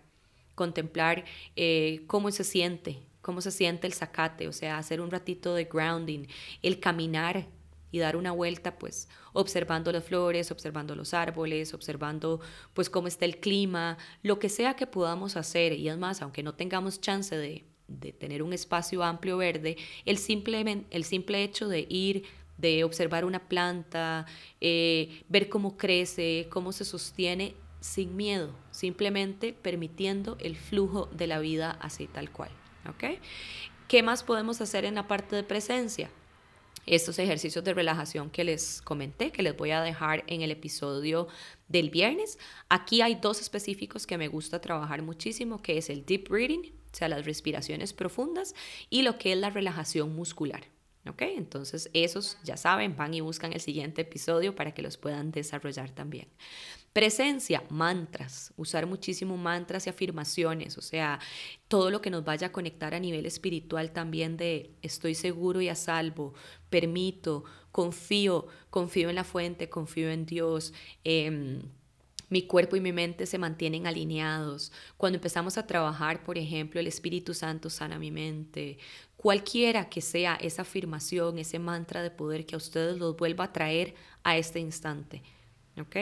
contemplar 0.56 1.26
eh, 1.56 2.06
cómo 2.08 2.32
se 2.32 2.44
siente 2.44 3.08
cómo 3.22 3.42
se 3.42 3.52
siente 3.52 3.88
el 3.88 3.94
zacate, 3.94 4.48
o 4.48 4.54
sea, 4.54 4.78
hacer 4.78 5.02
un 5.02 5.12
ratito 5.12 5.54
de 5.54 5.66
grounding, 5.66 6.26
el 6.62 6.80
caminar 6.80 7.48
y 7.92 8.00
dar 8.00 8.16
una 8.16 8.32
vuelta, 8.32 8.78
pues 8.78 9.08
observando 9.34 9.92
las 9.92 10.04
flores, 10.04 10.52
observando 10.52 10.96
los 10.96 11.14
árboles, 11.14 11.74
observando 11.74 12.40
pues 12.74 12.90
cómo 12.90 13.08
está 13.08 13.26
el 13.26 13.40
clima, 13.40 13.98
lo 14.22 14.40
que 14.40 14.50
sea 14.50 14.76
que 14.76 14.88
podamos 14.88 15.36
hacer. 15.38 15.74
Y 15.74 15.90
es 15.90 15.98
más, 15.98 16.22
aunque 16.22 16.44
no 16.44 16.54
tengamos 16.54 17.02
chance 17.02 17.36
de, 17.36 17.66
tener 18.20 18.44
un 18.44 18.54
espacio 18.54 19.04
amplio 19.04 19.38
verde, 19.38 19.76
el 20.06 20.20
simple, 20.20 20.86
el 20.92 21.04
simple 21.04 21.44
hecho 21.44 21.68
de 21.68 21.88
ir, 21.90 22.24
de 22.58 22.84
observar 22.84 23.26
una 23.26 23.48
planta, 23.48 24.28
eh, 24.62 25.24
ver 25.28 25.50
cómo 25.50 25.76
crece, 25.76 26.48
cómo 26.52 26.72
se 26.72 26.86
sostiene, 26.86 27.56
sin 27.80 28.16
miedo, 28.16 28.54
simplemente 28.72 29.54
permitiendo 29.54 30.38
el 30.40 30.56
flujo 30.56 31.08
de 31.08 31.28
la 31.28 31.40
vida 31.40 31.72
así 31.82 32.08
tal 32.08 32.30
cual. 32.30 32.59
¿Qué 33.88 34.04
más 34.04 34.24
podemos 34.24 34.62
hacer 34.62 34.86
en 34.86 34.96
la 34.96 35.08
parte 35.08 35.36
de 35.36 35.44
presencia? 35.44 36.10
Estos 36.86 37.20
ejercicios 37.20 37.64
de 37.64 37.74
relajación 37.74 38.30
que 38.30 38.44
les 38.44 38.82
comenté, 38.82 39.32
que 39.32 39.44
les 39.44 39.56
voy 39.56 39.72
a 39.72 39.82
dejar 39.82 40.24
en 40.28 40.42
el 40.42 40.52
episodio 40.52 41.28
del 41.68 41.90
viernes. 41.90 42.40
Aquí 42.68 43.02
hay 43.02 43.16
dos 43.16 43.42
específicos 43.42 44.08
que 44.08 44.18
me 44.18 44.28
gusta 44.28 44.62
trabajar 44.62 45.02
muchísimo, 45.02 45.62
que 45.62 45.78
es 45.78 45.90
el 45.90 46.06
deep 46.06 46.30
breathing, 46.30 46.74
o 46.92 46.96
sea, 46.96 47.10
las 47.10 47.26
respiraciones 47.26 47.94
profundas, 47.94 48.56
y 48.90 49.04
lo 49.04 49.18
que 49.18 49.34
es 49.34 49.38
la 49.38 49.50
relajación 49.50 50.16
muscular. 50.16 50.64
¿Ok? 51.08 51.22
Entonces, 51.22 51.90
esos 51.94 52.38
ya 52.44 52.58
saben, 52.58 52.96
van 52.96 53.14
y 53.14 53.22
buscan 53.22 53.54
el 53.54 53.62
siguiente 53.62 54.02
episodio 54.02 54.54
para 54.54 54.74
que 54.74 54.82
los 54.82 54.98
puedan 54.98 55.32
desarrollar 55.32 55.92
también. 55.92 56.28
Presencia, 56.94 57.64
mantras, 57.70 58.52
usar 58.58 58.88
muchísimo 58.88 59.38
mantras 59.38 59.86
y 59.86 59.92
afirmaciones, 59.92 60.78
o 60.78 60.82
sea, 60.82 61.20
todo 61.68 61.92
lo 61.92 62.02
que 62.02 62.10
nos 62.10 62.24
vaya 62.24 62.48
a 62.48 62.52
conectar 62.52 62.96
a 62.96 63.00
nivel 63.00 63.28
espiritual 63.28 63.92
también 63.92 64.38
de 64.38 64.72
estoy 64.82 65.14
seguro 65.14 65.62
y 65.62 65.70
a 65.70 65.76
salvo, 65.76 66.34
permito, 66.70 67.44
confío, 67.72 68.48
confío 68.72 69.10
en 69.10 69.16
la 69.16 69.24
fuente, 69.24 69.70
confío 69.70 70.10
en 70.10 70.26
Dios. 70.26 70.74
Em, 71.04 71.62
mi 72.30 72.44
cuerpo 72.44 72.76
y 72.76 72.82
mi 72.82 72.92
mente 72.92 73.26
se 73.26 73.38
mantienen 73.38 73.88
alineados. 73.88 74.72
Cuando 74.98 75.18
empezamos 75.18 75.58
a 75.58 75.66
trabajar, 75.66 76.24
por 76.24 76.38
ejemplo, 76.38 76.80
el 76.80 76.88
Espíritu 76.88 77.34
Santo 77.34 77.70
sana 77.70 77.98
mi 78.00 78.12
mente. 78.12 78.78
Cualquiera 79.18 79.90
que 79.90 80.02
sea 80.02 80.36
esa 80.36 80.62
afirmación, 80.62 81.40
ese 81.40 81.60
mantra 81.60 82.02
de 82.04 82.12
poder 82.12 82.46
que 82.46 82.56
a 82.56 82.58
ustedes 82.58 82.98
los 82.98 83.18
vuelva 83.18 83.46
a 83.46 83.54
traer 83.54 83.96
a 84.24 84.38
este 84.38 84.60
instante. 84.60 85.24
¿Ok? 85.82 85.96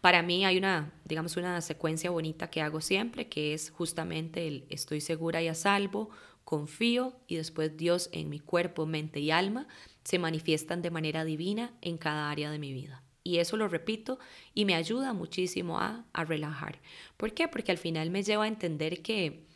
Para 0.00 0.22
mí 0.22 0.44
hay 0.44 0.58
una, 0.58 0.92
digamos, 1.04 1.36
una 1.36 1.60
secuencia 1.60 2.10
bonita 2.10 2.50
que 2.50 2.62
hago 2.62 2.80
siempre, 2.80 3.28
que 3.28 3.54
es 3.54 3.70
justamente 3.70 4.46
el 4.46 4.66
estoy 4.68 5.00
segura 5.00 5.42
y 5.42 5.48
a 5.48 5.54
salvo, 5.54 6.10
confío 6.44 7.16
y 7.26 7.36
después 7.36 7.76
Dios 7.76 8.10
en 8.12 8.28
mi 8.28 8.38
cuerpo, 8.38 8.86
mente 8.86 9.20
y 9.20 9.30
alma 9.30 9.66
se 10.04 10.18
manifiestan 10.18 10.82
de 10.82 10.90
manera 10.90 11.24
divina 11.24 11.72
en 11.80 11.96
cada 11.98 12.30
área 12.30 12.50
de 12.50 12.58
mi 12.58 12.72
vida. 12.72 13.02
Y 13.22 13.38
eso 13.38 13.56
lo 13.56 13.68
repito 13.68 14.18
y 14.52 14.66
me 14.66 14.74
ayuda 14.74 15.14
muchísimo 15.14 15.80
a, 15.80 16.04
a 16.12 16.24
relajar. 16.24 16.80
¿Por 17.16 17.32
qué? 17.32 17.48
Porque 17.48 17.72
al 17.72 17.78
final 17.78 18.10
me 18.10 18.22
lleva 18.22 18.44
a 18.44 18.48
entender 18.48 19.00
que 19.00 19.46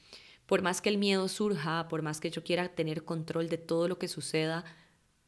por 0.47 0.63
más 0.63 0.81
que 0.81 0.89
el 0.89 0.97
miedo 0.97 1.29
surja, 1.29 1.89
por 1.89 2.01
más 2.01 2.21
que 2.21 2.31
yo 2.31 2.43
quiera 2.43 2.71
tener 2.71 3.05
control 3.05 3.51
de 3.51 3.59
todo 3.59 3.87
lo 3.87 3.99
que 3.99 4.09
suceda, 4.09 4.65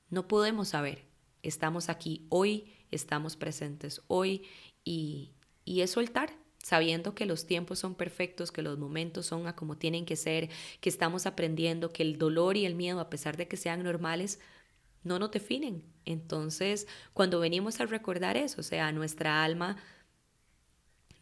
no 0.08 0.26
podemos 0.26 0.68
saber. 0.68 1.04
Estamos 1.42 1.90
aquí 1.90 2.26
hoy, 2.30 2.72
estamos 2.90 3.36
presentes 3.36 4.02
hoy 4.06 4.42
y, 4.84 5.32
y 5.64 5.82
es 5.82 5.90
soltar, 5.92 6.32
sabiendo 6.62 7.14
que 7.14 7.26
los 7.26 7.46
tiempos 7.46 7.78
son 7.78 7.94
perfectos, 7.94 8.52
que 8.52 8.62
los 8.62 8.78
momentos 8.78 9.26
son 9.26 9.46
a 9.46 9.56
como 9.56 9.76
tienen 9.76 10.04
que 10.04 10.16
ser, 10.16 10.50
que 10.80 10.88
estamos 10.88 11.26
aprendiendo, 11.26 11.92
que 11.92 12.02
el 12.02 12.18
dolor 12.18 12.56
y 12.56 12.66
el 12.66 12.74
miedo, 12.74 13.00
a 13.00 13.10
pesar 13.10 13.36
de 13.36 13.48
que 13.48 13.56
sean 13.56 13.82
normales, 13.82 14.40
no 15.02 15.18
nos 15.18 15.30
definen. 15.30 15.82
Entonces, 16.04 16.86
cuando 17.14 17.40
venimos 17.40 17.80
a 17.80 17.86
recordar 17.86 18.36
eso, 18.36 18.60
o 18.60 18.64
sea, 18.64 18.92
nuestra 18.92 19.42
alma 19.44 19.76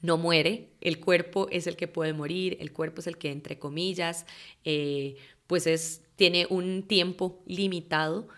no 0.00 0.16
muere, 0.16 0.70
el 0.81 1.00
cuerpo 1.00 1.48
es 1.50 1.66
el 1.66 1.76
que 1.76 1.88
puede 1.88 2.12
morir, 2.12 2.57
el 2.61 2.72
cuerpo 2.72 3.00
es 3.00 3.07
el 3.07 3.18
que, 3.18 3.31
entre 3.31 3.59
comillas, 3.59 4.26
eh, 4.64 5.16
pues 5.46 5.66
es, 5.66 6.02
tiene 6.16 6.46
un 6.50 6.85
tiempo 6.85 7.42
limitado. 7.46 8.28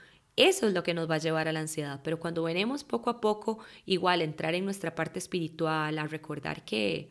Eso 0.41 0.67
es 0.67 0.73
lo 0.73 0.83
que 0.83 0.95
nos 0.95 1.11
va 1.11 1.17
a 1.17 1.19
llevar 1.19 1.49
a 1.49 1.53
la 1.53 1.61
ansiedad. 1.61 2.01
Pero 2.03 2.19
cuando 2.19 2.43
venimos 2.43 2.83
poco 2.83 3.11
a 3.11 3.21
poco, 3.21 3.59
igual, 3.85 4.23
entrar 4.23 4.55
en 4.55 4.65
nuestra 4.65 4.95
parte 4.95 5.19
espiritual, 5.19 5.99
a 5.99 6.07
recordar 6.07 6.65
que, 6.65 7.11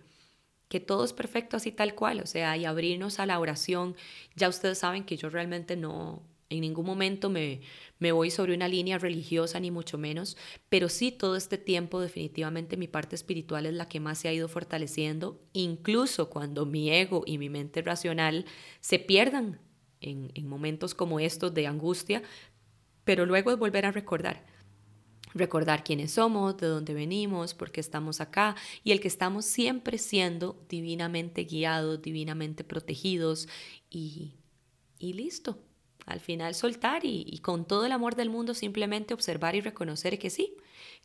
que 0.68 0.80
todo 0.80 1.04
es 1.06 1.14
perfecto 1.14 1.56
así 1.56 1.72
tal 1.72 1.94
cual, 1.94 2.22
o 2.22 2.26
sea, 2.26 2.58
y 2.58 2.66
abrirnos 2.66 3.20
a 3.20 3.28
la 3.28 3.40
oración, 3.40 3.96
ya 4.36 4.50
ustedes 4.50 4.80
saben 4.80 5.04
que 5.04 5.16
yo 5.16 5.30
realmente 5.30 5.76
no, 5.76 6.24
en 6.50 6.62
ningún 6.62 6.88
momento 6.88 7.30
me, 7.30 7.62
me 8.00 8.12
voy 8.12 8.32
sobre 8.32 8.56
una 8.56 8.68
línea 8.68 8.98
religiosa, 8.98 9.60
ni 9.60 9.70
mucho 9.70 10.00
menos, 10.00 10.36
pero 10.68 10.90
sí 10.90 11.12
todo 11.12 11.36
este 11.36 11.60
tiempo 11.60 12.02
definitivamente 12.02 12.78
mi 12.78 12.88
parte 12.88 13.16
espiritual 13.16 13.68
es 13.68 13.76
la 13.76 13.88
que 13.88 14.00
más 14.00 14.18
se 14.18 14.28
ha 14.28 14.34
ido 14.34 14.48
fortaleciendo, 14.48 15.40
incluso 15.54 16.32
cuando 16.32 16.66
mi 16.66 16.92
ego 16.92 17.24
y 17.28 17.38
mi 17.38 17.50
mente 17.50 17.84
racional 17.84 18.46
se 18.80 18.98
pierdan 18.98 19.60
en, 20.02 20.32
en 20.34 20.48
momentos 20.48 20.96
como 20.96 21.20
estos 21.20 21.54
de 21.54 21.68
angustia, 21.68 22.24
pero 23.10 23.26
luego 23.26 23.58
volver 23.58 23.88
a 23.88 23.92
recordar 23.92 24.46
recordar 25.34 25.84
quiénes 25.84 26.12
somos, 26.12 26.58
de 26.58 26.68
dónde 26.68 26.94
venimos, 26.94 27.56
por 27.56 27.72
qué 27.72 27.82
estamos 27.82 28.22
acá 28.22 28.56
y 28.84 28.92
el 28.92 29.00
que 29.00 29.08
estamos 29.08 29.46
siempre 29.46 29.98
siendo 29.98 30.64
divinamente 30.70 31.46
guiados, 31.46 32.04
divinamente 32.04 32.64
protegidos 32.64 33.50
y, 33.90 34.36
y 35.00 35.14
listo 35.14 35.58
al 36.06 36.20
final 36.20 36.54
soltar 36.54 37.02
y, 37.04 37.40
con 37.40 37.66
todo 37.66 37.88
el 37.88 37.94
amor 37.94 38.16
del 38.16 38.30
mundo 38.30 38.54
simplemente 38.54 39.16
observar 39.16 39.56
y 39.56 39.62
reconocer 39.62 40.20
que 40.20 40.30
sí, 40.30 40.56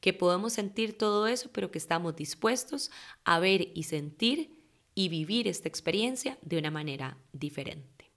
que 0.02 0.12
podemos 0.12 0.52
sentir 0.52 0.98
todo 0.98 1.26
eso, 1.26 1.48
pero 1.54 1.70
que 1.70 1.78
estamos 1.78 2.14
dispuestos 2.16 2.90
a 3.24 3.38
ver 3.38 3.70
y 3.74 3.84
sentir 3.84 4.60
y 4.94 5.08
vivir 5.08 5.48
esta 5.48 5.68
experiencia 5.68 6.36
de 6.42 6.58
una 6.58 6.70
manera 6.70 7.16
diferente. 7.32 8.12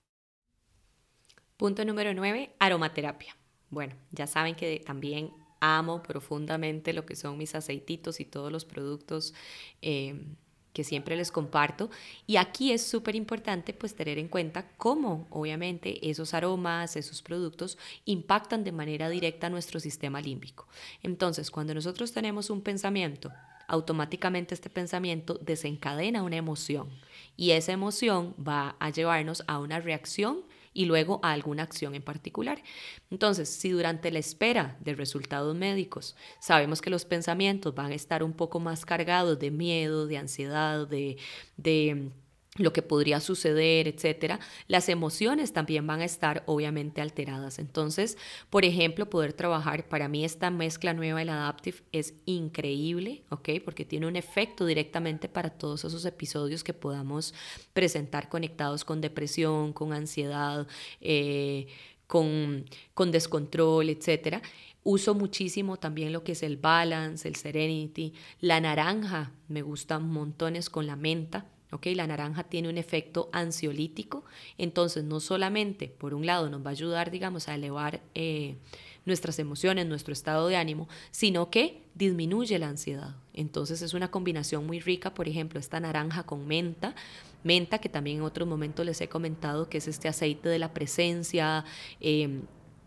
Punto 1.56 1.86
número 1.86 2.12
9, 2.12 2.54
aromaterapia. 2.58 3.37
Bueno, 3.70 3.94
ya 4.12 4.26
saben 4.26 4.54
que 4.54 4.82
también 4.84 5.32
amo 5.60 6.02
profundamente 6.02 6.92
lo 6.92 7.04
que 7.04 7.16
son 7.16 7.36
mis 7.36 7.54
aceititos 7.54 8.20
y 8.20 8.24
todos 8.24 8.52
los 8.52 8.64
productos 8.64 9.34
eh, 9.82 10.24
que 10.72 10.84
siempre 10.84 11.16
les 11.16 11.32
comparto. 11.32 11.90
Y 12.26 12.36
aquí 12.36 12.72
es 12.72 12.86
súper 12.86 13.16
importante 13.16 13.72
pues 13.72 13.94
tener 13.94 14.18
en 14.18 14.28
cuenta 14.28 14.70
cómo 14.76 15.26
obviamente 15.30 16.08
esos 16.08 16.34
aromas, 16.34 16.96
esos 16.96 17.20
productos 17.22 17.78
impactan 18.04 18.64
de 18.64 18.72
manera 18.72 19.08
directa 19.08 19.50
nuestro 19.50 19.80
sistema 19.80 20.20
límbico. 20.20 20.68
Entonces, 21.02 21.50
cuando 21.50 21.74
nosotros 21.74 22.12
tenemos 22.12 22.48
un 22.48 22.60
pensamiento, 22.60 23.32
automáticamente 23.66 24.54
este 24.54 24.70
pensamiento 24.70 25.34
desencadena 25.34 26.22
una 26.22 26.36
emoción 26.36 26.88
y 27.36 27.50
esa 27.50 27.72
emoción 27.72 28.34
va 28.36 28.76
a 28.78 28.90
llevarnos 28.90 29.44
a 29.46 29.58
una 29.58 29.78
reacción 29.78 30.42
y 30.72 30.84
luego 30.84 31.20
a 31.22 31.32
alguna 31.32 31.62
acción 31.62 31.94
en 31.94 32.02
particular. 32.02 32.62
Entonces, 33.10 33.48
si 33.48 33.70
durante 33.70 34.10
la 34.10 34.18
espera 34.18 34.76
de 34.80 34.94
resultados 34.94 35.56
médicos 35.56 36.16
sabemos 36.40 36.80
que 36.80 36.90
los 36.90 37.04
pensamientos 37.04 37.74
van 37.74 37.92
a 37.92 37.94
estar 37.94 38.22
un 38.22 38.32
poco 38.32 38.60
más 38.60 38.84
cargados 38.84 39.38
de 39.38 39.50
miedo, 39.50 40.06
de 40.06 40.18
ansiedad, 40.18 40.86
de, 40.86 41.16
de 41.56 42.10
lo 42.56 42.72
que 42.72 42.82
podría 42.82 43.20
suceder, 43.20 43.86
etcétera, 43.86 44.40
las 44.66 44.88
emociones 44.88 45.52
también 45.52 45.86
van 45.86 46.00
a 46.00 46.04
estar 46.04 46.42
obviamente 46.46 47.00
alteradas. 47.00 47.58
Entonces, 47.58 48.18
por 48.50 48.64
ejemplo, 48.64 49.08
poder 49.08 49.32
trabajar, 49.32 49.88
para 49.88 50.08
mí 50.08 50.24
esta 50.24 50.50
mezcla 50.50 50.92
nueva 50.92 51.20
del 51.20 51.28
Adaptive 51.30 51.78
es 51.92 52.14
increíble, 52.26 53.22
¿ok? 53.30 53.50
Porque 53.64 53.84
tiene 53.84 54.06
un 54.06 54.16
efecto 54.16 54.66
directamente 54.66 55.28
para 55.28 55.50
todos 55.50 55.84
esos 55.84 56.04
episodios 56.04 56.64
que 56.64 56.74
podamos 56.74 57.34
presentar 57.72 58.28
conectados 58.28 58.84
con 58.84 59.00
depresión, 59.00 59.72
con 59.72 59.92
ansiedad, 59.92 60.66
eh, 61.00 61.68
con, 62.06 62.64
con 62.94 63.12
descontrol, 63.12 63.90
etcétera. 63.90 64.42
Uso 64.82 65.14
muchísimo 65.14 65.76
también 65.76 66.12
lo 66.12 66.24
que 66.24 66.32
es 66.32 66.42
el 66.42 66.56
balance, 66.56 67.28
el 67.28 67.36
serenity, 67.36 68.14
la 68.40 68.60
naranja, 68.60 69.32
me 69.48 69.60
gusta 69.62 69.98
montones 69.98 70.70
con 70.70 70.86
la 70.86 70.96
menta 70.96 71.46
la 71.70 72.06
naranja 72.06 72.44
tiene 72.44 72.68
un 72.68 72.78
efecto 72.78 73.28
ansiolítico, 73.32 74.24
entonces 74.56 75.04
no 75.04 75.20
solamente, 75.20 75.88
por 75.88 76.14
un 76.14 76.26
lado, 76.26 76.48
nos 76.50 76.64
va 76.64 76.70
a 76.70 76.72
ayudar, 76.72 77.10
digamos, 77.10 77.48
a 77.48 77.54
elevar 77.54 78.00
eh, 78.14 78.56
nuestras 79.04 79.38
emociones, 79.38 79.86
nuestro 79.86 80.12
estado 80.12 80.48
de 80.48 80.56
ánimo, 80.56 80.88
sino 81.10 81.50
que 81.50 81.82
disminuye 81.94 82.58
la 82.58 82.68
ansiedad. 82.68 83.16
Entonces 83.34 83.82
es 83.82 83.94
una 83.94 84.10
combinación 84.10 84.66
muy 84.66 84.80
rica, 84.80 85.14
por 85.14 85.28
ejemplo, 85.28 85.58
esta 85.58 85.80
naranja 85.80 86.24
con 86.24 86.46
menta, 86.46 86.94
menta 87.42 87.78
que 87.78 87.88
también 87.88 88.18
en 88.18 88.22
otros 88.22 88.48
momentos 88.48 88.84
les 88.84 89.00
he 89.00 89.08
comentado 89.08 89.68
que 89.68 89.78
es 89.78 89.88
este 89.88 90.08
aceite 90.08 90.48
de 90.48 90.58
la 90.58 90.72
presencia, 90.72 91.64
eh, 92.00 92.40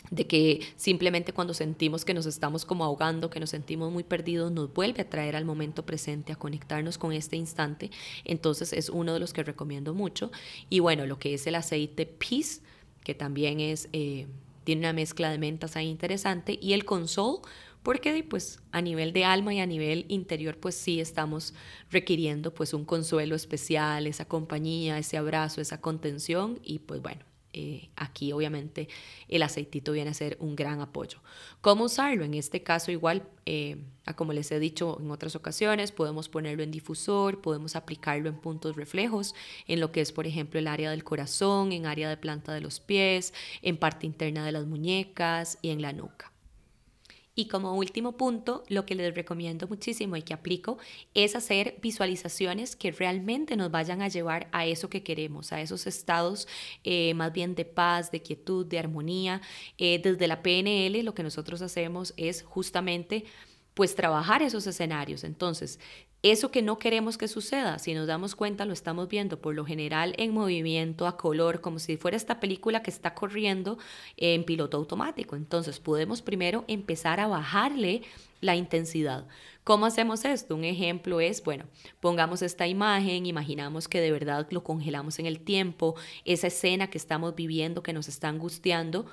de 0.10 0.28
que 0.28 0.62
simplemente 0.76 1.34
cuando 1.34 1.54
sentimos 1.54 2.04
que 2.04 2.14
nos 2.14 2.26
estamos 2.26 2.66
como 2.66 2.84
ahogando, 2.84 3.30
que 3.30 3.40
nos 3.40 3.52
sentimos 3.52 3.92
muy 3.92 4.04
perdidos, 4.04 4.52
nos 4.52 4.74
vuelve 4.74 5.02
a 5.02 5.10
traer 5.10 5.36
al 5.36 5.46
momento 5.46 5.86
presente, 5.86 6.34
a 6.34 6.36
conectarnos 6.36 6.98
con 6.98 7.14
este 7.14 7.36
instante. 7.36 7.92
Entonces 8.26 8.74
es 8.74 8.90
uno 8.90 9.14
de 9.14 9.20
los 9.20 9.34
que 9.34 9.44
recomiendo 9.44 9.94
mucho. 9.94 10.32
Y 10.70 10.80
bueno, 10.80 11.06
lo 11.06 11.20
que 11.20 11.34
es 11.34 11.46
el 11.48 11.56
aceite 11.56 12.06
Peace, 12.06 12.62
que 13.04 13.14
también 13.14 13.60
es, 13.60 13.90
eh, 13.94 14.28
tiene 14.64 14.82
una 14.82 14.94
mezcla 14.94 15.30
de 15.30 15.38
mentas 15.38 15.76
ahí 15.76 15.88
interesante, 15.88 16.58
y 16.62 16.74
el 16.74 16.86
Console, 16.86 17.40
porque 17.84 18.24
pues 18.24 18.60
a 18.72 18.82
nivel 18.82 19.12
de 19.14 19.26
alma 19.26 19.54
y 19.54 19.60
a 19.60 19.66
nivel 19.66 20.06
interior 20.08 20.58
pues 20.58 20.76
sí 20.76 21.00
estamos 21.00 21.54
requiriendo 21.90 22.54
pues 22.54 22.74
un 22.74 22.86
consuelo 22.86 23.36
especial, 23.36 24.06
esa 24.06 24.26
compañía, 24.26 25.00
ese 25.00 25.18
abrazo, 25.18 25.62
esa 25.62 25.82
contención 25.82 26.60
y 26.64 26.80
pues 26.80 27.02
bueno, 27.02 27.26
eh, 27.54 27.90
aquí 27.96 28.32
obviamente 28.32 28.88
el 29.28 29.44
aceitito 29.44 29.92
viene 29.92 30.12
a 30.12 30.14
ser 30.14 30.38
un 30.40 30.56
gran 30.56 30.82
apoyo. 30.82 31.20
¿Cómo 31.62 31.86
usarlo? 31.86 32.24
En 32.24 32.34
este 32.34 32.64
caso 32.64 32.92
igual, 32.92 33.24
eh, 33.46 33.78
como 34.16 34.34
les 34.34 34.52
he 34.52 34.60
dicho 34.60 34.98
en 35.00 35.12
otras 35.12 35.36
ocasiones, 35.36 35.92
podemos 35.92 36.30
ponerlo 36.30 36.64
en 36.64 36.72
difusor, 36.72 37.42
podemos 37.42 37.76
aplicarlo 37.76 38.30
en 38.30 38.36
puntos 38.36 38.76
reflejos, 38.76 39.36
en 39.68 39.80
lo 39.80 39.92
que 39.92 40.02
es 40.02 40.12
por 40.12 40.28
ejemplo 40.28 40.60
el 40.60 40.68
área 40.68 40.92
del 40.92 41.04
corazón, 41.04 41.72
en 41.72 41.86
área 41.86 42.10
de 42.10 42.18
planta 42.18 42.54
de 42.54 42.62
los 42.62 42.80
pies, 42.80 43.34
en 43.62 43.78
parte 43.78 44.06
interna 44.06 44.46
de 44.46 44.52
las 44.52 44.66
muñecas 44.66 45.58
y 45.62 45.70
en 45.70 45.82
la 45.82 45.94
nuca. 45.94 46.32
Y 47.34 47.48
como 47.48 47.76
último 47.76 48.18
punto, 48.18 48.64
lo 48.68 48.86
que 48.86 48.94
les 48.94 49.16
recomiendo 49.16 49.68
muchísimo 49.68 50.18
y 50.18 50.22
que 50.22 50.34
aplico 50.34 50.78
es 51.14 51.36
hacer 51.36 51.78
visualizaciones 51.82 52.76
que 52.76 52.92
realmente 52.92 53.56
nos 53.56 53.72
vayan 53.72 54.02
a 54.02 54.10
llevar 54.10 54.50
a 54.52 54.66
eso 54.66 54.90
que 54.90 55.02
queremos, 55.02 55.54
a 55.54 55.62
esos 55.62 55.88
estados 55.88 56.48
eh, 56.84 57.14
más 57.14 57.32
bien 57.32 57.56
de 57.56 57.64
paz, 57.64 58.12
de 58.12 58.22
quietud, 58.22 58.66
de 58.66 58.80
armonía. 58.80 59.42
Eh, 59.78 60.02
desde 60.04 60.28
la 60.28 60.42
PNL 60.44 61.04
lo 61.04 61.14
que 61.14 61.24
nosotros 61.24 61.62
hacemos 61.62 62.14
es 62.18 62.44
justamente 62.44 63.24
pues 63.74 63.96
trabajar 63.96 64.42
esos 64.42 64.68
escenarios. 64.68 65.24
Entonces, 65.24 65.80
eso 66.24 66.52
que 66.52 66.62
no 66.62 66.78
queremos 66.78 67.18
que 67.18 67.28
suceda, 67.28 67.80
si 67.80 67.96
nos 67.96 68.06
damos 68.06 68.36
cuenta, 68.36 68.66
lo 68.66 68.74
estamos 68.74 69.08
viendo 69.08 69.42
por 69.42 69.56
lo 69.56 69.66
general 69.66 70.14
en 70.18 70.34
movimiento, 70.34 71.08
a 71.08 71.18
color, 71.18 71.62
como 71.62 71.80
si 71.80 71.98
fuera 71.98 72.16
esta 72.16 72.40
película 72.40 72.84
que 72.84 72.92
está 72.92 73.16
corriendo 73.16 73.80
en 74.18 74.44
piloto 74.44 74.78
automático. 74.78 75.36
Entonces 75.36 75.80
podemos 75.80 76.22
primero 76.22 76.64
empezar 76.68 77.20
a 77.20 77.28
bajarle 77.28 78.04
la 78.40 78.56
intensidad. 78.56 79.28
¿Cómo 79.64 79.86
hacemos 79.86 80.26
esto? 80.26 80.56
Un 80.56 80.64
ejemplo 80.64 81.22
es, 81.22 81.44
bueno, 81.44 81.66
pongamos 82.00 82.42
esta 82.42 82.68
imagen, 82.68 83.26
imaginamos 83.26 83.88
que 83.88 84.02
de 84.02 84.12
verdad 84.12 84.48
lo 84.52 84.64
congelamos 84.64 85.18
en 85.20 85.26
el 85.28 85.40
tiempo, 85.40 85.96
esa 86.26 86.48
escena 86.48 86.90
que 86.90 86.98
estamos 86.98 87.36
viviendo 87.36 87.84
que 87.84 87.94
nos 87.94 88.08
está 88.08 88.30
angustiando, 88.30 89.06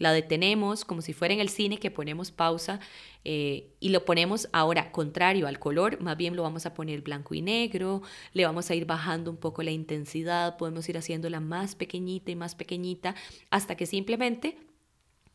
la 0.00 0.12
detenemos 0.12 0.84
como 0.84 1.02
si 1.02 1.12
fuera 1.12 1.34
en 1.34 1.40
el 1.40 1.50
cine 1.50 1.78
que 1.78 1.90
ponemos 1.90 2.32
pausa 2.32 2.80
eh, 3.24 3.68
y 3.80 3.90
lo 3.90 4.04
ponemos 4.06 4.48
ahora 4.50 4.90
contrario 4.90 5.46
al 5.46 5.58
color, 5.60 6.00
más 6.00 6.16
bien 6.16 6.34
lo 6.34 6.42
vamos 6.42 6.64
a 6.64 6.72
poner 6.72 7.02
blanco 7.02 7.34
y 7.34 7.42
negro, 7.42 8.02
le 8.32 8.46
vamos 8.46 8.70
a 8.70 8.74
ir 8.74 8.86
bajando 8.86 9.30
un 9.30 9.36
poco 9.36 9.62
la 9.62 9.70
intensidad, 9.70 10.56
podemos 10.56 10.88
ir 10.88 10.96
haciéndola 10.96 11.38
más 11.38 11.74
pequeñita 11.74 12.30
y 12.30 12.34
más 12.34 12.54
pequeñita 12.54 13.14
hasta 13.50 13.76
que 13.76 13.84
simplemente 13.84 14.56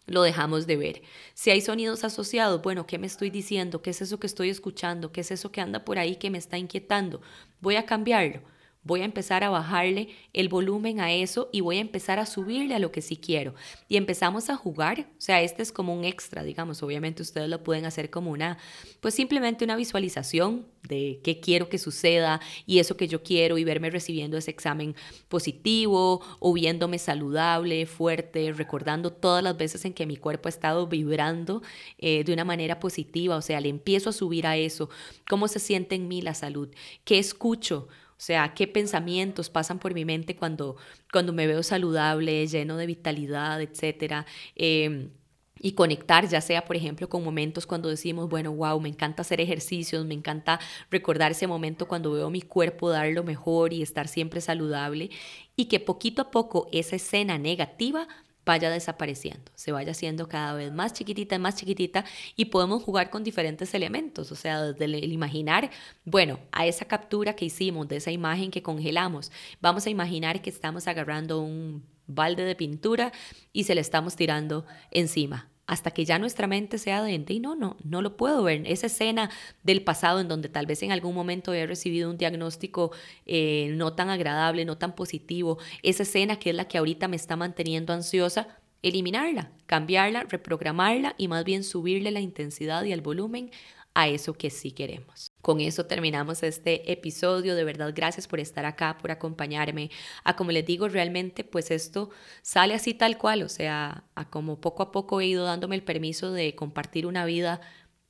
lo 0.08 0.23
dejamos 0.23 0.65
de 0.65 0.78
ver. 0.78 1.01
Si 1.36 1.51
hay 1.51 1.62
sonidos 1.62 2.04
asociados, 2.04 2.62
bueno, 2.63 2.88
¿qué 2.88 2.97
me 2.97 3.08
estoy 3.08 3.30
diciendo? 3.30 3.84
¿Qué 3.84 3.91
es 3.91 4.01
eso 4.01 4.19
que 4.19 4.28
estoy 4.28 4.49
escuchando? 4.49 5.12
¿Qué 5.12 5.21
es 5.21 5.30
eso 5.30 5.51
que 5.51 5.62
anda 5.62 5.86
por 5.86 5.99
ahí 5.99 6.15
que 6.15 6.32
me 6.32 6.39
está 6.39 6.58
inquietando? 6.58 7.21
Voy 7.62 7.75
a 7.75 7.86
cambiarlo 7.86 8.41
Voy 8.86 9.02
a 9.02 9.06
empezar 9.06 9.43
a 9.43 9.50
bajarle 9.50 10.10
el 10.32 10.48
volumen 10.48 11.00
a 11.00 11.12
eso 11.12 11.50
y 11.52 11.62
voy 11.62 11.78
a 11.78 11.82
empezar 11.82 12.19
a 12.19 12.28
subirle 12.28 12.76
a 12.76 12.80
lo 12.80 12.91
que 12.91 13.02
sí 13.02 13.17
quiero. 13.17 13.56
Y 13.89 13.98
empezamos 13.98 14.52
a 14.52 14.56
jugar, 14.56 15.08
o 15.17 15.21
sea, 15.21 15.41
este 15.41 15.63
es 15.63 15.71
como 15.71 15.91
un 15.91 16.06
extra, 16.06 16.43
digamos, 16.43 16.84
obviamente 16.84 17.24
ustedes 17.24 17.50
lo 17.50 17.63
pueden 17.63 17.86
hacer 17.86 18.12
como 18.12 18.30
una, 18.30 18.60
pues 19.02 19.15
simplemente 19.15 19.65
una 19.65 19.76
visualización 19.76 20.67
de 20.88 21.19
qué 21.24 21.39
quiero 21.39 21.67
que 21.67 21.80
suceda 21.80 22.39
y 22.67 22.78
eso 22.78 22.95
que 22.95 23.08
yo 23.08 23.24
quiero 23.24 23.58
y 23.58 23.63
verme 23.63 23.89
recibiendo 23.89 24.38
ese 24.38 24.52
examen 24.52 24.95
positivo 25.30 26.21
o 26.39 26.54
viéndome 26.54 27.00
saludable, 27.00 27.88
fuerte, 27.88 28.54
recordando 28.54 29.12
todas 29.12 29.43
las 29.43 29.58
veces 29.58 29.84
en 29.86 29.93
que 29.93 30.06
mi 30.06 30.17
cuerpo 30.17 30.48
ha 30.48 30.50
estado 30.50 30.86
vibrando 30.86 31.63
eh, 31.98 32.24
de 32.24 32.34
una 32.34 32.45
manera 32.45 32.80
positiva, 32.80 33.36
o 33.36 33.41
sea, 33.41 33.60
le 33.62 33.69
empiezo 33.69 34.12
a 34.12 34.13
subir 34.13 34.45
a 34.45 34.58
eso, 34.58 34.91
cómo 35.28 35.48
se 35.48 35.58
siente 35.58 35.95
en 35.95 36.08
mí 36.08 36.21
la 36.21 36.36
salud, 36.36 36.69
qué 37.04 37.17
escucho. 37.17 37.88
O 38.17 38.21
sea, 38.25 38.54
qué 38.54 38.67
pensamientos 38.67 39.49
pasan 39.49 39.78
por 39.80 39.93
mi 39.93 40.06
mente 40.06 40.36
cuando, 40.36 40.78
cuando 41.12 41.34
me 41.34 41.47
veo 41.47 41.63
saludable, 41.63 42.47
lleno 42.47 42.78
de 42.78 42.86
vitalidad, 42.86 43.62
etcétera. 43.62 44.25
Em, 44.56 45.12
y 45.60 45.73
conectar, 45.73 46.28
ya 46.28 46.41
sea, 46.41 46.65
por 46.65 46.75
ejemplo, 46.75 47.10
con 47.10 47.23
momentos 47.23 47.65
cuando 47.65 47.89
decimos, 47.89 48.30
bueno, 48.30 48.54
wow, 48.54 48.80
me 48.80 48.89
encanta 48.89 49.21
hacer 49.21 49.41
ejercicios, 49.41 50.06
me 50.06 50.13
encanta 50.13 50.60
recordar 50.91 51.32
ese 51.32 51.47
momento 51.47 51.88
cuando 51.88 52.12
veo 52.12 52.30
mi 52.30 52.41
cuerpo 52.41 52.89
dar 52.89 53.08
lo 53.12 53.23
mejor 53.23 53.73
y 53.73 53.82
estar 53.82 54.08
siempre 54.08 54.41
saludable, 54.41 55.10
y 55.56 55.65
que 55.65 55.80
poquito 55.80 56.21
a 56.21 56.32
poco 56.32 56.67
esa 56.71 56.97
escena 56.97 57.38
negativa 57.38 58.08
vaya 58.45 58.69
desapareciendo, 58.69 59.51
se 59.55 59.71
vaya 59.71 59.91
haciendo 59.91 60.29
cada 60.29 60.53
vez 60.53 60.71
más 60.71 60.93
chiquitita, 60.93 61.39
más 61.39 61.55
chiquitita 61.55 62.05
y 62.36 62.45
podemos 62.45 62.84
jugar 62.84 63.10
con 63.10 63.23
diferentes 63.23 63.73
elementos, 63.73 64.31
o 64.31 64.36
sea, 64.36 64.62
desde 64.62 64.86
el 64.86 65.12
imaginar, 65.12 65.71
bueno, 66.05 66.39
a 66.51 66.65
esa 66.65 66.86
captura 66.86 67.36
que 67.36 67.45
hicimos 67.45 67.88
de 67.88 67.97
esa 67.97 68.12
imagen 68.12 68.51
que 68.51 68.62
congelamos, 68.62 69.31
vamos 69.62 69.88
a 69.88 69.89
imaginar 69.89 70.41
que 70.41 70.49
estamos 70.49 70.88
agarrando 70.88 71.41
un 71.41 71.84
balde 72.08 72.43
de 72.43 72.55
pintura 72.55 73.12
y 73.51 73.63
se 73.63 73.73
le 73.73 73.81
estamos 73.81 74.15
tirando 74.15 74.65
encima 74.91 75.49
hasta 75.67 75.91
que 75.91 76.06
ya 76.06 76.19
nuestra 76.19 76.47
mente 76.47 76.78
sea 76.78 77.01
de 77.01 77.25
y 77.28 77.39
no, 77.39 77.56
no, 77.56 77.78
no 77.84 78.01
lo 78.01 78.17
puedo 78.17 78.43
ver. 78.43 78.63
Esa 78.65 78.88
escena 78.88 79.30
del 79.63 79.84
pasado 79.84 80.19
en 80.19 80.28
donde 80.28 80.49
tal 80.49 80.65
vez 80.65 80.84
en 80.84 80.91
algún 80.91 81.15
momento 81.15 81.54
he 81.54 81.65
recibido 81.65 82.10
un 82.10 82.17
diagnóstico 82.17 82.91
eh, 83.25 83.69
no 83.71 83.93
tan 83.93 84.10
agradable, 84.10 84.65
no 84.65 84.78
tan 84.78 84.95
positivo, 84.95 85.58
esa 85.82 86.04
escena 86.04 86.38
que 86.38 86.51
es 86.51 86.56
la 86.56 86.67
que 86.67 86.78
ahorita 86.78 87.08
me 87.08 87.15
está 87.15 87.36
manteniendo 87.36 87.93
ansiosa, 87.93 88.47
eliminarla, 88.84 89.51
cambiarla, 89.65 90.23
reprogramarla 90.23 91.15
y 91.17 91.28
más 91.28 91.43
bien 91.43 91.63
subirle 91.63 92.12
la 92.12 92.19
intensidad 92.19 92.84
y 92.84 92.91
el 92.91 93.01
volumen 93.01 93.49
a 93.95 94.08
eso 94.08 94.34
que 94.34 94.49
sí 94.49 94.71
queremos. 94.71 95.32
Con 95.45 95.62
eso 95.62 95.86
terminamos 95.86 96.41
este 96.41 96.91
episodio. 96.91 97.53
De 97.53 97.63
verdad, 97.63 97.93
gracias 97.95 98.27
por 98.27 98.39
estar 98.39 98.65
acá, 98.65 98.97
por 98.97 99.12
acompañarme. 99.12 99.91
A 100.23 100.36
como 100.36 100.49
les 100.49 100.65
digo, 100.65 100.88
realmente 100.88 101.43
pues 101.43 101.69
esto 101.69 102.10
sale 102.41 102.73
así 102.73 102.95
tal 102.95 103.19
cual, 103.19 103.43
o 103.43 103.49
sea, 103.49 104.05
a 104.15 104.27
como 104.31 104.60
poco 104.60 104.81
a 104.81 104.91
poco 104.91 105.21
he 105.21 105.27
ido 105.27 105.45
dándome 105.45 105.75
el 105.75 105.84
permiso 105.84 106.31
de 106.31 106.55
compartir 106.55 107.05
una 107.05 107.25
vida 107.25 107.62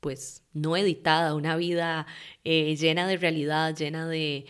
pues 0.06 0.44
no 0.54 0.78
editada, 0.78 1.34
una 1.34 1.58
vida 1.58 2.06
eh, 2.44 2.76
llena 2.76 3.08
de 3.08 3.18
realidad, 3.18 3.76
llena 3.76 4.08
de, 4.08 4.46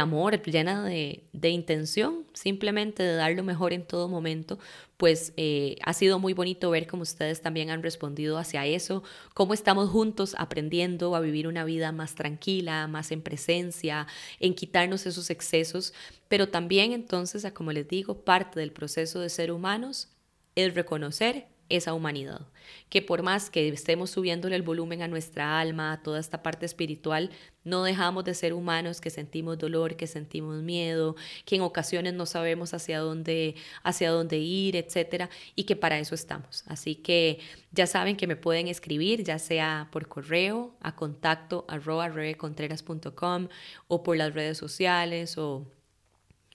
amor, 0.00 0.42
llena 0.42 0.82
de, 0.82 1.28
de, 1.32 1.50
intención, 1.50 2.26
simplemente 2.32 3.04
de 3.04 3.14
dar 3.14 3.32
lo 3.34 3.44
mejor 3.44 3.72
en 3.72 3.86
todo 3.86 4.08
momento, 4.08 4.58
pues 4.96 5.32
eh, 5.36 5.76
ha 5.84 5.92
sido 5.92 6.18
muy 6.18 6.32
bonito 6.32 6.70
ver 6.70 6.88
cómo 6.88 7.04
ustedes 7.04 7.40
también 7.40 7.70
han 7.70 7.84
respondido 7.84 8.36
hacia 8.36 8.66
eso, 8.66 9.04
cómo 9.32 9.54
estamos 9.54 9.90
juntos 9.90 10.34
aprendiendo 10.38 11.14
a 11.14 11.20
vivir 11.20 11.46
una 11.46 11.64
vida 11.64 11.92
más 11.92 12.16
tranquila, 12.16 12.88
más 12.88 13.12
en 13.12 13.22
presencia, 13.22 14.08
en 14.40 14.54
quitarnos 14.54 15.06
esos 15.06 15.30
excesos, 15.30 15.94
pero 16.26 16.48
también 16.48 16.90
entonces, 16.90 17.46
como 17.52 17.70
les 17.70 17.86
digo, 17.86 18.24
parte 18.24 18.58
del 18.58 18.72
proceso 18.72 19.20
de 19.20 19.28
ser 19.28 19.52
humanos 19.52 20.08
es 20.56 20.74
reconocer 20.74 21.46
esa 21.68 21.94
humanidad. 21.94 22.46
Que 22.88 23.02
por 23.02 23.22
más 23.22 23.50
que 23.50 23.68
estemos 23.68 24.10
subiéndole 24.10 24.56
el 24.56 24.62
volumen 24.62 25.02
a 25.02 25.08
nuestra 25.08 25.58
alma, 25.60 25.92
a 25.92 26.02
toda 26.02 26.20
esta 26.20 26.42
parte 26.42 26.66
espiritual, 26.66 27.30
no 27.64 27.82
dejamos 27.82 28.24
de 28.24 28.34
ser 28.34 28.52
humanos, 28.52 29.00
que 29.00 29.10
sentimos 29.10 29.58
dolor, 29.58 29.96
que 29.96 30.06
sentimos 30.06 30.62
miedo, 30.62 31.16
que 31.44 31.56
en 31.56 31.62
ocasiones 31.62 32.14
no 32.14 32.26
sabemos 32.26 32.74
hacia 32.74 33.00
dónde, 33.00 33.56
hacia 33.82 34.10
dónde 34.10 34.38
ir, 34.38 34.76
etcétera, 34.76 35.30
y 35.54 35.64
que 35.64 35.76
para 35.76 35.98
eso 35.98 36.14
estamos. 36.14 36.62
Así 36.66 36.94
que 36.94 37.40
ya 37.72 37.86
saben 37.86 38.16
que 38.16 38.26
me 38.26 38.36
pueden 38.36 38.68
escribir, 38.68 39.24
ya 39.24 39.38
sea 39.38 39.88
por 39.90 40.08
correo 40.08 40.76
a 40.80 40.94
contacto 40.94 41.64
arroba 41.68 42.08
rebecontreras.com 42.08 43.48
o 43.88 44.02
por 44.02 44.16
las 44.16 44.32
redes 44.34 44.58
sociales 44.58 45.36
o 45.38 45.66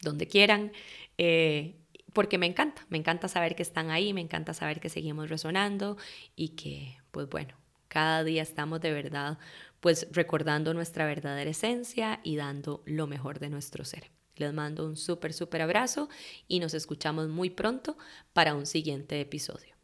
donde 0.01 0.27
quieran. 0.27 0.71
Eh, 1.17 1.75
porque 2.13 2.37
me 2.37 2.45
encanta, 2.45 2.85
me 2.89 2.97
encanta 2.97 3.27
saber 3.27 3.55
que 3.55 3.63
están 3.63 3.89
ahí, 3.89 4.13
me 4.13 4.21
encanta 4.21 4.53
saber 4.53 4.79
que 4.79 4.89
seguimos 4.89 5.29
resonando 5.29 5.97
y 6.35 6.49
que, 6.49 6.97
pues 7.11 7.29
bueno, 7.29 7.55
cada 7.87 8.23
día 8.23 8.41
estamos 8.41 8.81
de 8.81 8.93
verdad, 8.93 9.37
pues 9.79 10.07
recordando 10.11 10.73
nuestra 10.73 11.05
verdadera 11.05 11.49
esencia 11.49 12.19
y 12.23 12.35
dando 12.35 12.83
lo 12.85 13.07
mejor 13.07 13.39
de 13.39 13.49
nuestro 13.49 13.83
ser. 13.85 14.11
Les 14.35 14.53
mando 14.53 14.85
un 14.85 14.95
súper, 14.95 15.33
súper 15.33 15.61
abrazo 15.61 16.09
y 16.47 16.59
nos 16.59 16.73
escuchamos 16.73 17.27
muy 17.27 17.49
pronto 17.49 17.97
para 18.33 18.55
un 18.55 18.65
siguiente 18.65 19.19
episodio. 19.19 19.80